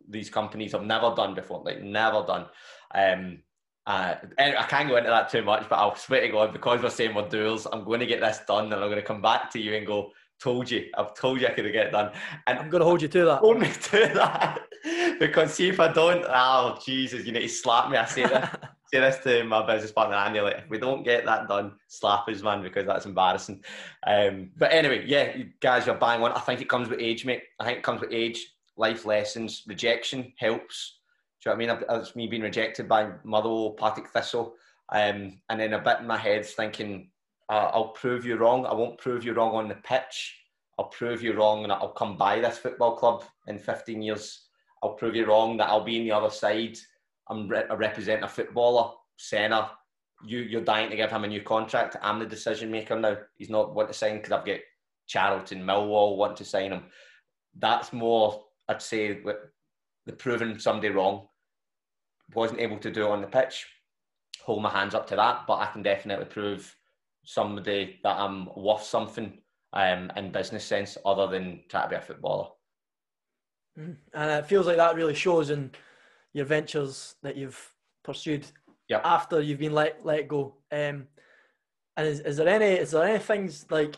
[0.09, 2.47] these companies have never done before, like never done.
[2.95, 3.43] Um,
[3.87, 6.91] uh, I can't go into that too much, but I'll swear to God, because we're
[6.91, 9.51] saying we're duels, I'm going to get this done, and I'm going to come back
[9.53, 10.12] to you and go,
[10.43, 12.12] told you, I've told you I could get it done.
[12.47, 13.39] And I'm going to hold you to that.
[13.39, 14.61] Hold me to that.
[15.20, 17.97] because see if I don't, oh, Jesus, you need to slap me.
[17.97, 18.49] I say this,
[18.93, 22.28] say this to my business partner, Andy, like, if we don't get that done, slap
[22.28, 23.62] us, man, because that's embarrassing.
[24.07, 26.33] Um, but anyway, yeah, guys, you're bang on.
[26.33, 27.43] I think it comes with age, mate.
[27.61, 30.99] I think it comes with age, life lessons, rejection helps.
[31.43, 32.01] Do you know what I mean?
[32.01, 34.55] It's me being rejected by Motherwell, Partick Thistle.
[34.93, 37.11] Um, and then a bit in my head thinking,
[37.49, 38.64] uh, I'll prove you wrong.
[38.64, 40.38] I won't prove you wrong on the pitch.
[40.78, 44.47] I'll prove you wrong and I'll come by this football club in 15 years.
[44.82, 46.78] I'll prove you wrong that I'll be in the other side.
[47.28, 49.70] I'm re- I represent a footballer, Senna.
[50.24, 51.97] You, you're dying to give him a new contract.
[52.03, 53.16] I'm the decision maker now.
[53.36, 54.61] He's not want to sign because I've got
[55.09, 56.84] Charlton, Millwall want to sign him.
[57.59, 59.20] That's more, I'd say,
[60.07, 61.26] the proving somebody wrong.
[62.35, 63.66] Wasn't able to do it on the pitch.
[64.45, 66.74] Hold my hands up to that, but I can definitely prove
[67.24, 69.39] somebody that I'm worth something
[69.72, 72.49] um, in business sense other than trying to be a footballer.
[73.78, 73.97] Mm.
[74.14, 75.70] And it feels like that really shows in
[76.33, 77.72] your ventures that you've
[78.03, 78.47] pursued
[78.89, 79.03] yep.
[79.05, 80.57] after you've been let let go.
[80.70, 81.07] Um,
[81.97, 83.97] and is, is there any is there any things like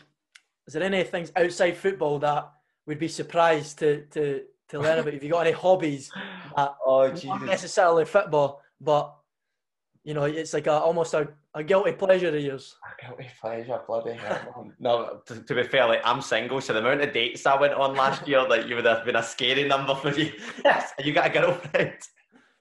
[0.67, 2.51] is there any things outside football that
[2.87, 5.13] would be surprised to to to learn about?
[5.13, 6.11] If you got any hobbies
[6.55, 9.15] that oh, not necessarily football, but
[10.05, 12.75] you know, it's like a, almost a, a guilty pleasure of yours.
[12.85, 14.71] A guilty pleasure, bloody hell.
[14.79, 17.73] no, to, to, be fair, like I'm single, so the amount of dates I went
[17.73, 20.31] on last year, like you would have been a scary number for you.
[20.63, 21.95] Yes, you got a girlfriend.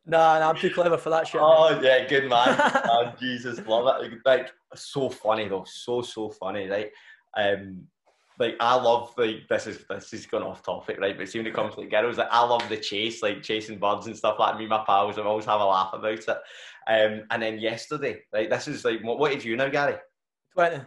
[0.07, 1.41] Nah, nah, I'm too clever for that shit.
[1.43, 2.57] Oh yeah, good man.
[2.59, 4.13] oh, Jesus, love it.
[4.25, 6.91] Like so funny though, so so funny, right?
[7.37, 7.87] Um,
[8.39, 11.17] like I love like this is this is going off topic, right?
[11.17, 13.79] But see when it comes to like girls, like I love the chase, like chasing
[13.79, 16.29] birds and stuff like me, my pals, I always have a laugh about it.
[16.29, 19.97] Um, and then yesterday, like this is like what, what age are you now, Gary?
[20.53, 20.81] Twenty.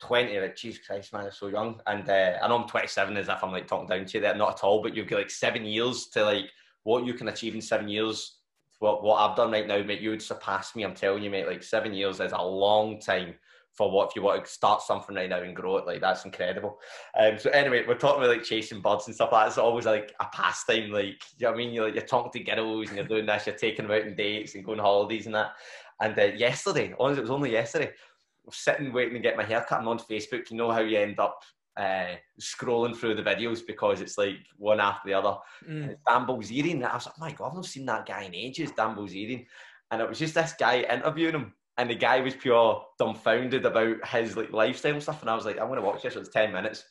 [0.00, 1.80] 20, like, Jesus Christ, man, it's so young.
[1.86, 4.34] And uh, I know I'm 27 as if I'm like talking down to you there,
[4.34, 6.50] not at all, but you've got like seven years to like
[6.82, 8.38] what you can achieve in seven years.
[8.80, 10.82] What, what I've done right now, mate, you would surpass me.
[10.82, 13.34] I'm telling you, mate, like seven years is a long time
[13.74, 16.24] for what if you want to start something right now and grow it like that's
[16.24, 16.78] incredible
[17.18, 19.86] um so anyway we're talking about like chasing birds and stuff like that it's always
[19.86, 22.88] like a pastime like you know what I mean you're, like, you're talking to girls
[22.88, 25.52] and you're doing this you're taking them out on dates and going holidays and that
[26.00, 29.44] and uh, yesterday honestly it was only yesterday I was sitting waiting to get my
[29.44, 31.40] hair haircut and on Facebook you know how you end up
[31.76, 35.38] uh, scrolling through the videos because it's like one after the other.
[35.66, 35.96] Mm.
[36.06, 36.84] Dan Bilzerian.
[36.84, 39.46] I was like, oh my God, I've not seen that guy in ages, Dan Bilzerian.
[39.90, 44.06] And it was just this guy interviewing him and the guy was pure dumbfounded about
[44.06, 45.20] his like lifestyle and stuff.
[45.20, 46.14] And I was like, I'm gonna watch this.
[46.14, 46.84] It's ten minutes.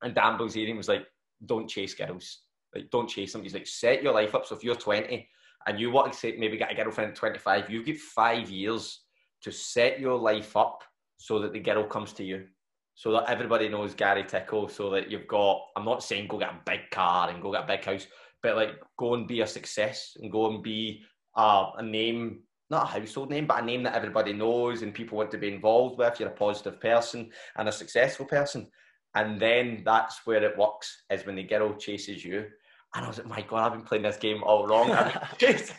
[0.00, 1.06] And Dan Bilzerian was like,
[1.44, 2.38] don't chase girls.
[2.74, 3.42] Like, don't chase them.
[3.42, 4.46] He's like, set your life up.
[4.46, 5.28] So if you're 20
[5.66, 9.02] and you want to say maybe get a girlfriend at 25, you get five years
[9.42, 10.82] to set your life up
[11.18, 12.46] so that the girl comes to you.
[12.94, 16.52] So that everybody knows Gary Tickle, so that you've got I'm not saying go get
[16.52, 18.06] a big car and go get a big house,
[18.42, 21.02] but like go and be a success and go and be
[21.36, 25.18] uh, a name not a household name, but a name that everybody knows and people
[25.18, 26.18] want to be involved with.
[26.18, 28.66] You're a positive person and a successful person.
[29.14, 32.46] And then that's where it works, is when the girl chases you.
[32.94, 34.90] And I was like, my God, I've been playing this game all wrong.
[34.90, 35.76] I've been chasing,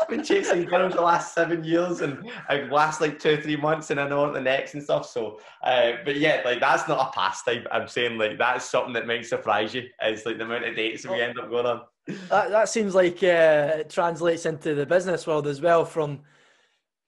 [0.00, 3.56] I've been chasing girls the last seven years and I last like two or three
[3.56, 5.06] months and I know the next and stuff.
[5.06, 7.66] So, uh, but yeah, like that's not a pastime.
[7.70, 11.02] I'm saying like that's something that might surprise you is like the amount of dates
[11.02, 11.82] that we end up going on.
[12.06, 16.20] That, that seems like uh, it translates into the business world as well from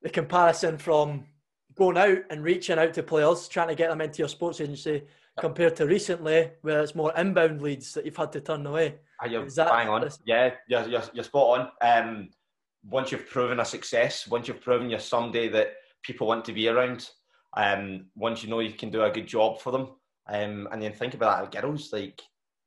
[0.02, 1.24] the comparison from
[1.76, 5.04] going out and reaching out to players, trying to get them into your sports agency
[5.38, 8.96] compared to recently where it's more inbound leads that you've had to turn away.
[9.20, 10.08] Are you bang on?
[10.24, 11.70] Yeah, you're, you're, you're spot on.
[11.80, 12.28] Um,
[12.84, 16.68] once you've proven a success, once you've proven you're somebody that people want to be
[16.68, 17.08] around,
[17.56, 19.88] um, once you know you can do a good job for them,
[20.28, 22.20] um, and then think about that, girls like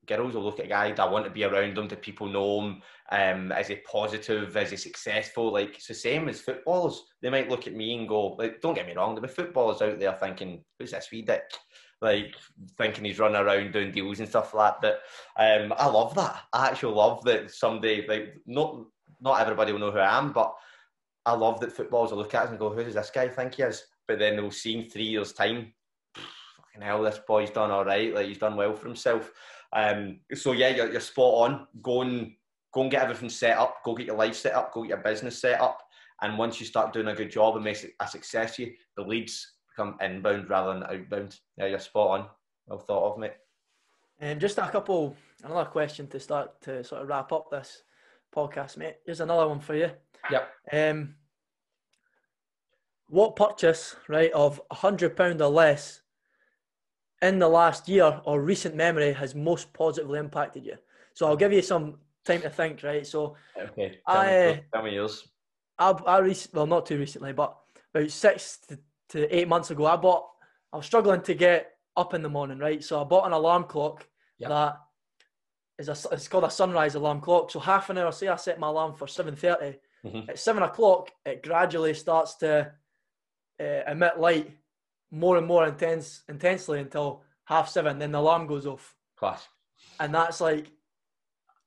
[0.08, 1.00] girls will look at guys.
[1.00, 1.88] I want to be around them.
[1.88, 2.82] Do people know him?
[3.12, 4.56] Um, is he positive?
[4.56, 5.52] Is he successful?
[5.54, 7.02] Like it's the same as footballers.
[7.22, 9.82] They might look at me and go, like, don't get me wrong, there'll be footballers
[9.82, 11.44] out there thinking, who's this wee dick?
[12.02, 12.34] like
[12.78, 15.00] thinking he's running around doing deals and stuff like that.
[15.38, 16.44] But um, I love that.
[16.52, 18.84] I actually love that somebody like not
[19.22, 20.54] not everybody will know who I am, but
[21.26, 23.56] I love that footballers will look at us and go, "Who does this guy think
[23.56, 25.74] he is?" But then they'll see in three years' time,
[26.16, 28.14] fucking hell, this boy's done all right.
[28.14, 29.32] Like he's done well for himself.
[29.74, 31.68] Um, so yeah, you're, you're spot on.
[31.82, 32.34] Go and
[32.74, 33.78] go and get everything set up.
[33.84, 34.74] Go get your life set up.
[34.74, 35.80] Go get your business set up.
[36.22, 39.54] And once you start doing a good job and make a success, you the leads
[39.70, 41.40] become inbound rather than outbound.
[41.58, 42.28] Yeah, you're spot on.
[42.68, 43.34] Well thought of, mate.
[44.22, 47.82] Um, just a couple, another question to start to sort of wrap up this
[48.36, 48.98] podcast, mate.
[49.06, 49.90] Here's another one for you.
[50.30, 50.50] Yep.
[50.72, 51.16] Um,
[53.08, 56.02] what purchase, right, of a hundred pound or less
[57.22, 60.76] in the last year or recent memory has most positively impacted you?
[61.14, 63.06] So I'll give you some time to think, right?
[63.06, 65.28] So okay, tell I me, tell me yours.
[65.78, 67.56] I, I well, not too recently, but
[67.94, 70.28] about six to to eight months ago, I bought.
[70.74, 72.84] I was struggling to get up in the morning, right?
[72.84, 74.08] So I bought an alarm clock
[74.40, 74.50] yep.
[74.50, 74.78] that
[75.78, 76.14] is a.
[76.14, 77.52] It's called a sunrise alarm clock.
[77.52, 78.12] So half an hour.
[78.12, 79.78] Say I set my alarm for seven thirty.
[80.06, 80.30] Mm-hmm.
[80.30, 82.72] At seven o'clock, it gradually starts to
[83.60, 84.58] uh, emit light
[85.12, 88.00] more and more intense, intensely until half seven.
[88.00, 88.96] Then the alarm goes off.
[89.18, 89.48] Class.
[90.00, 90.72] And that's like,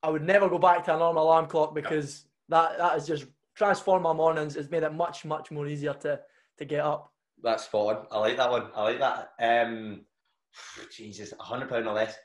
[0.03, 2.31] I would never go back to a normal alarm clock because yep.
[2.49, 3.25] that that has just
[3.55, 4.55] transformed my mornings.
[4.55, 6.19] It's made it much much more easier to
[6.57, 7.11] to get up.
[7.41, 7.97] That's fun.
[8.11, 8.67] I like that one.
[8.75, 9.31] I like that.
[9.39, 10.01] Um,
[10.91, 12.15] Jesus, a hundred pound or less.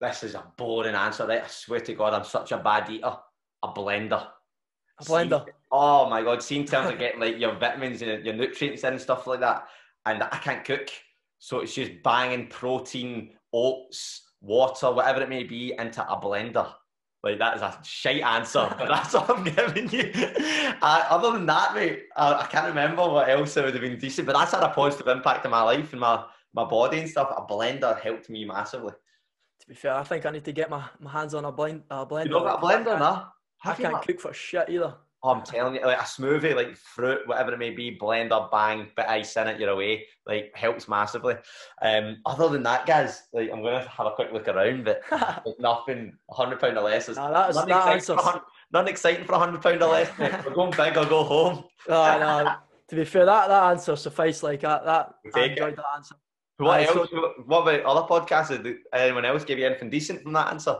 [0.00, 1.42] This is a boring answer, right?
[1.42, 3.16] I swear to God, I'm such a bad eater.
[3.62, 4.24] A blender.
[5.00, 5.46] A blender.
[5.70, 6.42] Oh my God!
[6.42, 9.68] See, in terms of getting like your vitamins and your nutrients and stuff like that,
[10.12, 10.88] and I can't cook,
[11.38, 16.72] so it's just banging protein, oats, water, whatever it may be, into a blender.
[17.22, 20.12] Like that is a shite answer, but that's what I'm giving you.
[20.80, 23.98] Uh, other than that, mate, I, I, can't remember what else it would have been
[23.98, 24.26] decent.
[24.26, 27.32] But that's had a positive impact on my life and my my body and stuff.
[27.36, 28.92] A blender helped me massively.
[29.60, 31.82] To be fair, I think I need to get my, my hands on a, blind,
[31.90, 32.26] a blender.
[32.26, 33.24] You know got a blender, nah?
[33.64, 34.94] I can't cook for shit either.
[35.20, 38.86] Oh, I'm telling you, like a smoothie, like fruit, whatever it may be, blender, bang,
[38.94, 40.04] bit ice in it, you're away.
[40.26, 41.34] Like helps massively.
[41.82, 45.58] Um, other than that, guys, like I'm gonna have a quick look around, but like
[45.58, 47.08] nothing, hundred pound or less.
[47.08, 49.90] Is No, that's- nothing, that exciting for a answers- nothing exciting for hundred pound or
[49.90, 50.18] less.
[50.18, 50.32] mate.
[50.46, 51.64] We're going big or go home.
[51.88, 52.54] Oh, no.
[52.88, 54.42] To be fair, that, that answer sufficed.
[54.44, 56.14] Like that, that I enjoyed that answer.
[56.58, 57.10] What so- else?
[57.46, 58.62] what about other podcasts?
[58.62, 60.76] Did anyone else give you anything decent from that answer?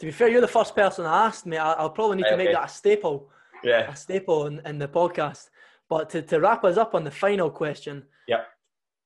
[0.00, 1.56] To be fair, you're the first person I asked me.
[1.56, 2.54] I, I'll probably need to make okay.
[2.54, 3.30] that a staple,
[3.64, 3.90] Yeah.
[3.90, 5.48] a staple in, in the podcast.
[5.88, 8.42] But to, to wrap us up on the final question, yeah,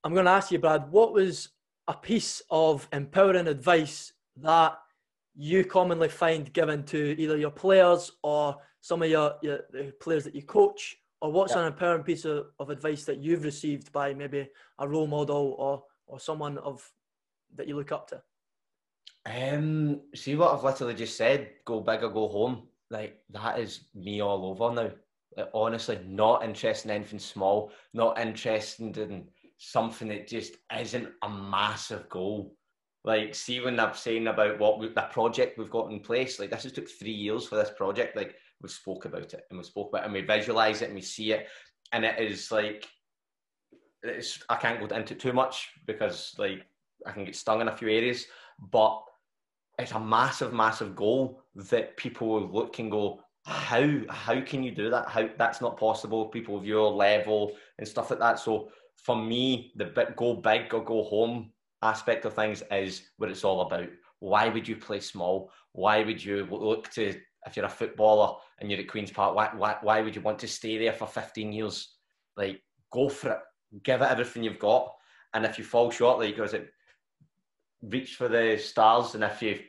[0.05, 1.50] I'm going to ask you, Brad, what was
[1.88, 4.78] a piece of empowering advice that
[5.34, 10.24] you commonly find given to either your players or some of your, your the players
[10.24, 10.96] that you coach?
[11.20, 11.61] Or what's Yep.
[11.61, 14.48] an empowering piece of, of advice that you've received by maybe
[14.80, 16.82] a role model or, or someone of
[17.55, 18.20] that you look up to?
[19.24, 21.50] Um, see what I've literally just said.
[21.64, 22.66] Go big or go home.
[22.93, 24.90] Like that is me all over now.
[25.36, 27.72] Like, honestly, not interested in anything small.
[27.95, 32.55] Not interested in something that just isn't a massive goal.
[33.05, 36.38] Like, see when I'm saying about what we, the project we've got in place.
[36.38, 38.14] Like, this has took three years for this project.
[38.14, 40.95] Like, we spoke about it and we spoke about it and we visualize it and
[40.95, 41.49] we see it,
[41.93, 42.86] and it is like,
[44.03, 44.43] it's.
[44.49, 46.66] I can't go into too much because like
[47.07, 48.26] I can get stung in a few areas,
[48.70, 49.03] but
[49.78, 54.90] it's a massive, massive goal that people look and go, how how can you do
[54.90, 55.08] that?
[55.08, 56.26] How that's not possible.
[56.26, 58.38] People of your level and stuff like that.
[58.38, 61.50] So for me, the bit go big or go home
[61.82, 63.88] aspect of things is what it's all about.
[64.20, 65.50] Why would you play small?
[65.72, 67.16] Why would you look to
[67.46, 69.34] if you're a footballer and you're at Queens Park?
[69.34, 71.96] Why why, why would you want to stay there for 15 years?
[72.36, 72.62] Like
[72.92, 73.38] go for it.
[73.82, 74.92] Give it everything you've got.
[75.34, 76.70] And if you fall short, like goes it
[77.82, 79.60] reach for the stars, and if you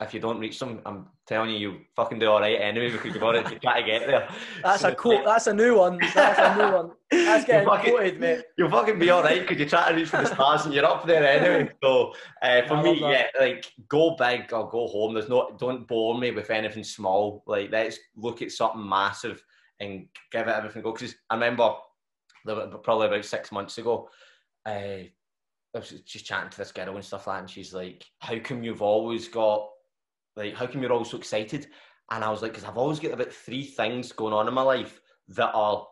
[0.00, 3.14] if you don't reach them, I'm telling you, you fucking do all right anyway because
[3.14, 4.28] you've already tried to get there.
[4.62, 5.24] That's So a quote.
[5.24, 5.98] That's a new one.
[6.14, 6.90] That's a new one.
[7.10, 8.42] That's getting fucking- quoted, mate.
[8.58, 10.84] You'll fucking be all right because you try to reach for the stars and you're
[10.84, 11.72] up there anyway.
[11.82, 12.12] So
[12.42, 15.14] uh, for me, love yeah, like go big or go home.
[15.14, 17.44] There's no don't bore me with anything small.
[17.46, 19.42] Like let's look at something massive
[19.80, 20.92] and give it everything go.
[20.92, 21.70] Because I remember
[22.82, 24.08] probably about six months ago.
[24.66, 25.04] Uh,
[25.74, 28.38] I was just chatting to this girl and stuff like that, and she's like, "How
[28.38, 29.68] come you've always got
[30.36, 30.54] like?
[30.54, 31.68] How come you're always so excited?"
[32.10, 34.62] And I was like, "Because I've always got about three things going on in my
[34.62, 35.86] life that are,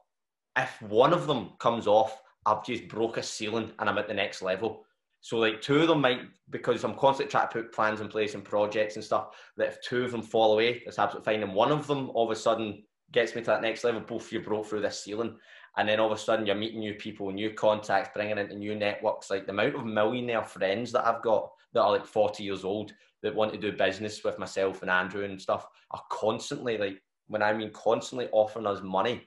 [0.59, 4.15] if one of them comes off, I've just broke a ceiling and I'm at the
[4.15, 4.85] next level.
[5.21, 8.35] So like two of them might because I'm constantly trying to put plans in place
[8.35, 9.29] and projects and stuff.
[9.57, 11.43] That if two of them fall away, that's absolutely fine.
[11.45, 14.01] And one of them all of a sudden gets me to that next level.
[14.01, 15.39] Both you broke through this ceiling,
[15.77, 18.75] and then all of a sudden you're meeting new people, new contacts, bringing into new
[18.75, 19.31] networks.
[19.31, 22.93] Like the amount of millionaire friends that I've got that are like 40 years old
[23.23, 27.43] that want to do business with myself and Andrew and stuff are constantly like when
[27.43, 29.27] I mean constantly offering us money.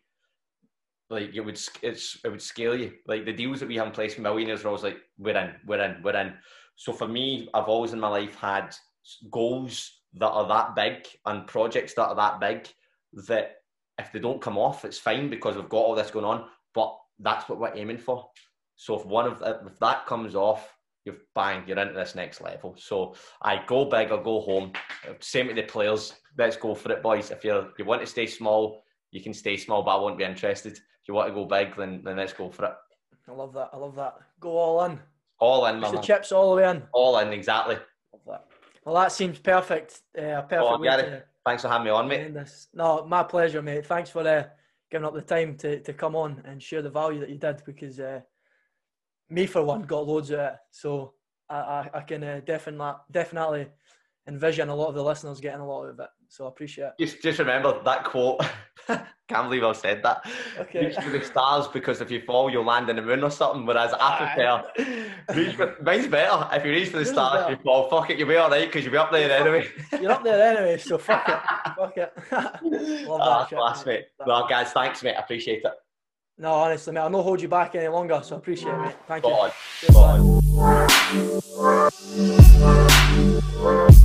[1.09, 2.93] Like it would, it's it would scale you.
[3.07, 5.53] Like the deals that we have in place, for millionaires are always like, we're in,
[5.65, 6.33] we're in, we're in.
[6.75, 8.75] So for me, I've always in my life had
[9.31, 12.67] goals that are that big and projects that are that big
[13.27, 13.57] that
[13.99, 16.45] if they don't come off, it's fine because we've got all this going on.
[16.73, 18.29] But that's what we're aiming for.
[18.75, 20.75] So if one of if that comes off,
[21.05, 22.75] you've bang, you're into this next level.
[22.77, 24.73] So I go big or go home.
[25.19, 26.13] Same to the players.
[26.37, 27.31] Let's go for it, boys.
[27.31, 30.25] If you you want to stay small, you can stay small, but I won't be
[30.25, 30.73] interested.
[30.73, 32.73] If you want to go big, then then let's go for it.
[33.27, 33.69] I love that.
[33.73, 34.15] I love that.
[34.39, 34.99] Go all in.
[35.39, 36.83] All in, Push the chips all the way in.
[36.93, 37.75] All in, exactly.
[38.13, 38.45] Love that.
[38.85, 40.01] Well, that seems perfect.
[40.17, 42.35] Uh, perfect Oh, way to Thanks for having me on, mate.
[42.73, 43.85] No, my pleasure, mate.
[43.85, 44.45] Thanks for uh,
[44.89, 47.61] giving up the time to, to come on and share the value that you did
[47.65, 48.21] because uh,
[49.29, 50.55] me, for one, got loads of it.
[50.71, 51.13] So
[51.47, 53.67] I, I, I can uh, definitely, definitely
[54.28, 56.09] envision a lot of the listeners getting a lot of it.
[56.30, 56.93] So I appreciate it.
[56.99, 58.41] Just, just remember that quote.
[59.28, 60.23] Can't believe I've said that.
[60.59, 60.86] Okay.
[60.88, 63.65] Reach for the stars because if you fall, you'll land in the moon or something.
[63.65, 64.63] Whereas I prefer
[65.34, 66.47] reach for, mine's better.
[66.53, 67.89] If you reach for the Yours stars, you fall.
[67.89, 69.67] Fuck it, you'll be all right because you'll be up there anyway.
[69.99, 71.39] You're up there anyway, so fuck it.
[71.76, 72.13] Fuck it.
[73.07, 74.05] Love ah, that shit, class, mate.
[74.19, 75.15] That- Well, guys, thanks, mate.
[75.15, 75.73] I appreciate it.
[76.38, 78.95] No, honestly, mate, I'll not hold you back any longer, so I appreciate it, mate.
[79.07, 79.38] Thank Spot you.
[79.39, 79.51] on.
[79.80, 79.93] Cheers,
[82.53, 84.05] Spot on.